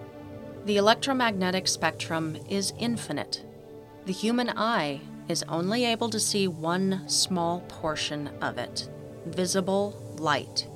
The 0.67 0.77
electromagnetic 0.77 1.67
spectrum 1.67 2.37
is 2.49 2.75
infinite. 2.79 3.43
The 4.05 4.13
human 4.13 4.51
eye 4.51 5.01
is 5.29 5.45
only 5.49 5.87
able 5.87 6.11
to 6.11 6.21
see 6.21 6.47
one 6.47 7.09
small 7.09 7.61
portion 7.69 8.29
of 8.43 8.59
it 8.59 8.89
visible 9.27 10.17
light 10.19 10.67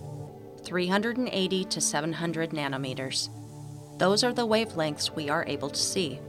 380 0.65 1.65
to 1.65 1.81
700 1.81 2.51
nanometers. 2.51 3.29
Those 3.99 4.25
are 4.25 4.33
the 4.33 4.47
wavelengths 4.47 5.15
we 5.15 5.31
are 5.31 5.45
able 5.47 5.71
to 5.71 5.79
see. 5.79 6.21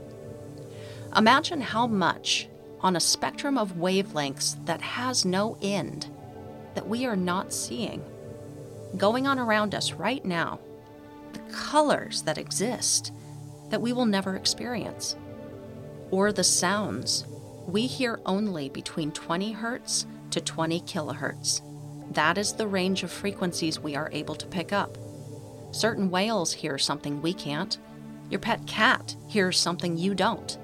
Imagine 1.16 1.60
how 1.60 1.86
much 1.86 2.48
on 2.80 2.96
a 2.96 3.00
spectrum 3.00 3.56
of 3.56 3.76
wavelengths 3.76 4.62
that 4.66 4.80
has 4.80 5.24
no 5.24 5.56
end 5.62 6.06
that 6.74 6.88
we 6.88 7.06
are 7.06 7.16
not 7.16 7.52
seeing 7.52 8.02
going 8.96 9.26
on 9.26 9.38
around 9.38 9.74
us 9.74 9.92
right 9.92 10.24
now 10.24 10.58
colors 11.54 12.22
that 12.22 12.38
exist 12.38 13.12
that 13.70 13.80
we 13.80 13.92
will 13.92 14.06
never 14.06 14.36
experience, 14.36 15.16
or 16.10 16.32
the 16.32 16.44
sounds 16.44 17.24
we 17.66 17.86
hear 17.86 18.20
only 18.26 18.68
between 18.68 19.12
20 19.12 19.52
hertz 19.52 20.06
to 20.30 20.40
20 20.40 20.80
kilohertz. 20.82 21.62
That 22.12 22.36
is 22.36 22.52
the 22.52 22.66
range 22.66 23.02
of 23.02 23.10
frequencies 23.10 23.80
we 23.80 23.96
are 23.96 24.10
able 24.12 24.34
to 24.34 24.46
pick 24.46 24.72
up. 24.72 24.98
Certain 25.70 26.10
whales 26.10 26.52
hear 26.52 26.76
something 26.76 27.22
we 27.22 27.32
can't. 27.32 27.78
Your 28.30 28.40
pet 28.40 28.66
cat 28.66 29.16
hears 29.28 29.58
something 29.58 29.96
you 29.96 30.14
don't. 30.14 30.58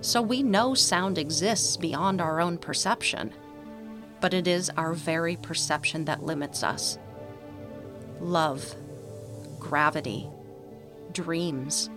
So 0.00 0.20
we 0.20 0.42
know 0.42 0.74
sound 0.74 1.16
exists 1.16 1.76
beyond 1.76 2.20
our 2.20 2.40
own 2.40 2.58
perception, 2.58 3.32
but 4.20 4.34
it 4.34 4.46
is 4.46 4.70
our 4.76 4.92
very 4.92 5.36
perception 5.36 6.04
that 6.04 6.22
limits 6.22 6.62
us. 6.62 6.98
Love 8.20 8.74
gravity, 9.58 10.28
dreams. 11.12 11.90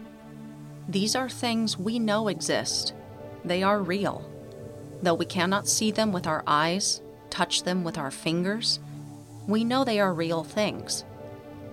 These 0.87 1.15
are 1.15 1.29
things 1.29 1.77
we 1.77 1.99
know 1.99 2.27
exist. 2.27 2.93
They 3.45 3.63
are 3.63 3.81
real. 3.81 4.29
Though 5.01 5.13
we 5.13 5.25
cannot 5.25 5.67
see 5.67 5.91
them 5.91 6.11
with 6.11 6.27
our 6.27 6.43
eyes, 6.47 7.01
touch 7.29 7.63
them 7.63 7.83
with 7.83 7.97
our 7.97 8.11
fingers, 8.11 8.79
we 9.47 9.63
know 9.63 9.83
they 9.83 9.99
are 9.99 10.13
real 10.13 10.43
things. 10.43 11.05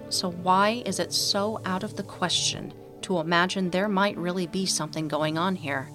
So, 0.08 0.30
why 0.30 0.82
is 0.86 1.00
it 1.00 1.12
so 1.12 1.60
out 1.64 1.82
of 1.82 1.96
the 1.96 2.02
question 2.02 2.72
to 3.02 3.18
imagine 3.18 3.70
there 3.70 3.88
might 3.88 4.16
really 4.16 4.46
be 4.46 4.66
something 4.66 5.08
going 5.08 5.36
on 5.36 5.56
here? 5.56 5.88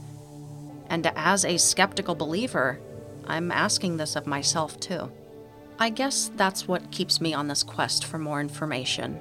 And 0.90 1.08
as 1.16 1.46
a 1.46 1.58
skeptical 1.58 2.16
believer, 2.16 2.80
I'm 3.26 3.52
asking 3.52 3.98
this 3.98 4.16
of 4.16 4.28
myself 4.28 4.80
too. 4.80 5.12
I 5.80 5.90
guess 5.90 6.32
that's 6.36 6.68
what 6.68 6.92
keeps 6.92 7.22
me 7.22 7.34
on 7.34 7.48
this 7.48 7.64
quest 7.64 8.06
for 8.06 8.18
more 8.18 8.42
information 8.42 9.20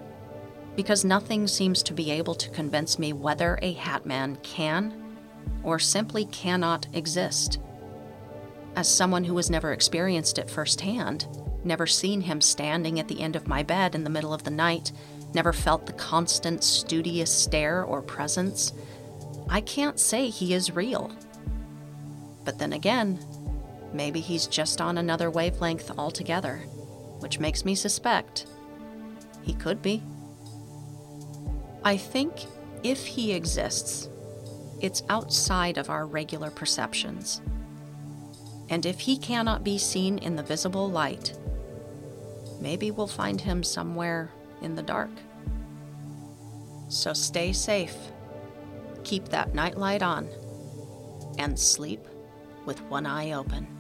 because 0.81 1.05
nothing 1.05 1.47
seems 1.47 1.83
to 1.83 1.93
be 1.93 2.11
able 2.11 2.35
to 2.35 2.49
convince 2.49 2.99
me 2.99 3.12
whether 3.12 3.59
a 3.61 3.74
Hatman 3.74 4.43
can 4.43 5.14
or 5.62 5.78
simply 5.78 6.24
cannot 6.24 6.87
exist. 6.95 7.59
As 8.76 8.89
someone 8.89 9.24
who 9.24 9.37
has 9.37 9.51
never 9.51 9.74
experienced 9.74 10.39
it 10.39 10.49
firsthand, 10.49 11.26
never 11.64 11.87
seen 11.87 12.22
him 12.22 12.41
standing 12.41 12.99
at 12.99 13.09
the 13.09 13.20
end 13.20 13.37
of 13.37 13.47
my 13.47 13.62
bed 13.62 13.95
in 13.95 14.05
the 14.05 14.09
middle 14.09 14.33
of 14.33 14.45
the 14.45 14.51
night, 14.51 14.91
never 15.35 15.53
felt 15.53 15.85
the 15.85 15.93
constant, 15.93 16.64
studious 16.64 17.31
stare 17.31 17.85
or 17.85 18.01
presence, 18.01 18.72
I 19.51 19.61
can't 19.61 20.01
say 20.01 20.31
he 20.31 20.55
is 20.55 20.74
real. 20.74 21.14
But 22.47 22.59
then 22.59 22.72
again, 22.72 23.18
maybe 23.93 24.20
he's 24.20 24.47
just 24.47 24.81
on 24.81 24.97
another 24.97 25.31
wavelength 25.31 25.91
altogether, 25.99 26.57
which 27.18 27.39
makes 27.39 27.66
me 27.66 27.74
suspect 27.74 28.47
he 29.43 29.53
could 29.53 29.83
be. 29.83 30.03
I 31.83 31.97
think 31.97 32.47
if 32.83 33.07
he 33.07 33.33
exists, 33.33 34.09
it's 34.81 35.03
outside 35.09 35.78
of 35.78 35.91
our 35.91 36.07
regular 36.07 36.51
perceptions. 36.51 37.41
And 38.68 38.87
if 38.87 39.01
he 39.01 39.16
cannot 39.16 39.64
be 39.64 39.78
seen 39.78 40.18
in 40.18 40.37
the 40.37 40.43
visible 40.43 40.91
light, 40.91 41.37
maybe 42.61 42.91
we'll 42.91 43.07
find 43.07 43.41
him 43.41 43.62
somewhere 43.62 44.31
in 44.62 44.74
the 44.74 44.83
dark. 44.83 45.11
So 46.89 47.12
stay 47.12 47.53
safe, 47.53 47.97
keep 49.05 49.28
that 49.31 49.55
nightlight 49.55 50.03
on, 50.03 50.28
and 51.39 51.59
sleep 51.59 52.07
with 52.66 52.81
one 52.83 53.07
eye 53.07 53.33
open. 53.33 53.80